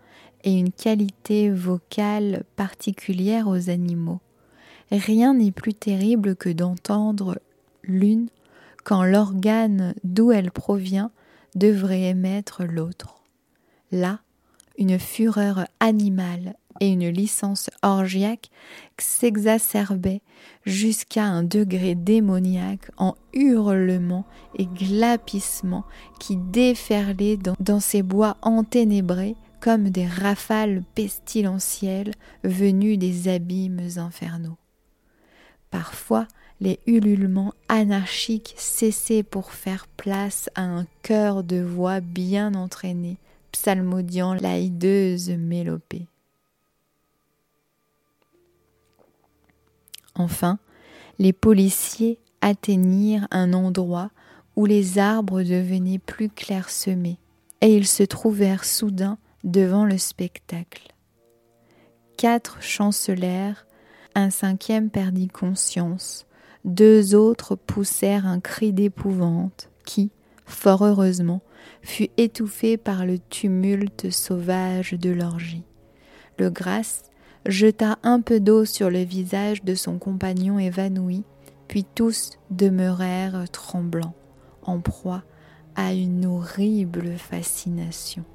et 0.43 0.53
une 0.53 0.71
qualité 0.71 1.49
vocale 1.49 2.43
particulière 2.55 3.47
aux 3.47 3.71
animaux. 3.71 4.19
Rien 4.91 5.34
n'est 5.34 5.51
plus 5.51 5.73
terrible 5.73 6.36
que 6.36 6.49
d'entendre 6.49 7.39
l'une 7.82 8.30
quand 8.84 9.03
l'organe 9.03 9.95
d'où 10.03 10.32
elle 10.32 10.51
provient 10.51 11.09
devrait 11.55 12.03
émettre 12.03 12.63
l'autre. 12.63 13.23
Là, 13.91 14.19
une 14.77 14.99
fureur 14.99 15.65
animale 15.79 16.55
et 16.79 16.89
une 16.89 17.09
licence 17.09 17.69
orgiaque 17.81 18.49
s'exacerbaient 18.97 20.21
jusqu'à 20.65 21.25
un 21.25 21.43
degré 21.43 21.95
démoniaque 21.95 22.89
en 22.97 23.15
hurlements 23.33 24.25
et 24.57 24.65
glapissements 24.65 25.85
qui 26.19 26.37
déferlaient 26.37 27.37
dans, 27.59 27.79
ces 27.79 28.03
bois 28.03 28.37
enténébrés 28.41 29.35
comme 29.59 29.89
des 29.89 30.07
rafales 30.07 30.83
pestilentielles 30.95 32.13
venues 32.43 32.97
des 32.97 33.27
abîmes 33.27 33.81
infernaux. 33.97 34.59
Parfois, 35.72 36.28
les 36.61 36.80
ululements 36.88 37.53
anarchiques 37.67 38.53
cessaient 38.57 39.24
pour 39.24 39.51
faire 39.51 39.88
place 39.88 40.49
à 40.55 40.63
un 40.63 40.86
chœur 41.03 41.43
de 41.43 41.61
voix 41.61 41.99
bien 42.01 42.53
entraîné, 42.53 43.17
psalmodiant 43.51 44.34
la 44.34 44.57
hideuse 44.57 45.30
mélopée. 45.30 46.07
Enfin, 50.15 50.59
les 51.17 51.34
policiers 51.34 52.20
atteignirent 52.41 53.28
un 53.32 53.53
endroit 53.53 54.11
où 54.55 54.65
les 54.65 54.99
arbres 54.99 55.43
devenaient 55.43 55.99
plus 55.99 56.30
clairsemés, 56.30 57.20
et 57.61 57.76
ils 57.76 57.88
se 57.88 58.03
trouvèrent 58.03 58.65
soudain 58.65 59.17
devant 59.45 59.86
le 59.86 59.97
spectacle. 59.97 60.93
Quatre 62.17 62.61
chancelèrent, 62.61 63.65
un 64.20 64.30
cinquième 64.30 64.89
perdit 64.89 65.28
conscience, 65.28 66.26
deux 66.65 67.15
autres 67.15 67.55
poussèrent 67.55 68.26
un 68.26 68.39
cri 68.39 68.74
d'épouvante 68.74 69.70
qui, 69.86 70.11
fort 70.45 70.86
heureusement, 70.86 71.41
fut 71.82 72.09
étouffé 72.17 72.78
par 72.78 73.05
le 73.05 73.17
tumulte 73.20 74.09
sauvage 74.09 74.93
de 74.93 75.09
l'orgie. 75.09 75.63
Le 76.38 76.49
Grâce 76.49 77.03
jeta 77.45 77.97
un 78.03 78.22
peu 78.22 78.39
d'eau 78.39 78.65
sur 78.65 78.89
le 78.89 79.03
visage 79.03 79.63
de 79.63 79.76
son 79.76 79.97
compagnon 79.97 80.59
évanoui, 80.59 81.24
puis 81.67 81.86
tous 81.95 82.32
demeurèrent 82.49 83.45
tremblants, 83.51 84.15
en 84.63 84.80
proie 84.80 85.24
à 85.76 85.93
une 85.93 86.26
horrible 86.26 87.17
fascination. 87.17 88.26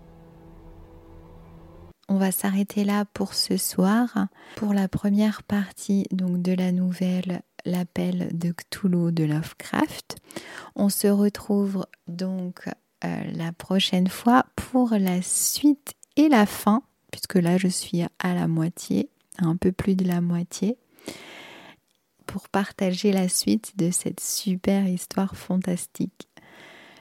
On 2.08 2.18
va 2.18 2.32
s'arrêter 2.32 2.84
là 2.84 3.06
pour 3.06 3.32
ce 3.34 3.56
soir, 3.56 4.26
pour 4.56 4.74
la 4.74 4.88
première 4.88 5.42
partie 5.42 6.06
donc 6.10 6.42
de 6.42 6.52
la 6.52 6.70
nouvelle 6.70 7.42
L'appel 7.64 8.28
de 8.36 8.52
Cthulhu 8.52 9.10
de 9.10 9.24
Lovecraft. 9.24 10.16
On 10.76 10.90
se 10.90 11.06
retrouve 11.06 11.86
donc 12.06 12.68
euh, 13.04 13.24
la 13.32 13.52
prochaine 13.52 14.08
fois 14.08 14.44
pour 14.54 14.90
la 14.90 15.22
suite 15.22 15.94
et 16.16 16.28
la 16.28 16.44
fin, 16.44 16.82
puisque 17.10 17.36
là 17.36 17.56
je 17.56 17.68
suis 17.68 18.02
à 18.18 18.34
la 18.34 18.48
moitié, 18.48 19.08
un 19.38 19.56
peu 19.56 19.72
plus 19.72 19.96
de 19.96 20.06
la 20.06 20.20
moitié, 20.20 20.76
pour 22.26 22.50
partager 22.50 23.12
la 23.12 23.30
suite 23.30 23.78
de 23.78 23.90
cette 23.90 24.20
super 24.20 24.86
histoire 24.86 25.36
fantastique. 25.36 26.28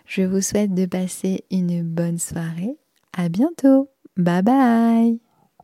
Je 0.05 0.21
vous 0.21 0.41
souhaite 0.41 0.73
de 0.73 0.85
passer 0.85 1.43
une 1.51 1.83
bonne 1.83 2.19
soirée. 2.19 2.77
À 3.13 3.29
bientôt. 3.29 3.89
Bye 4.17 4.41
bye. 4.41 5.22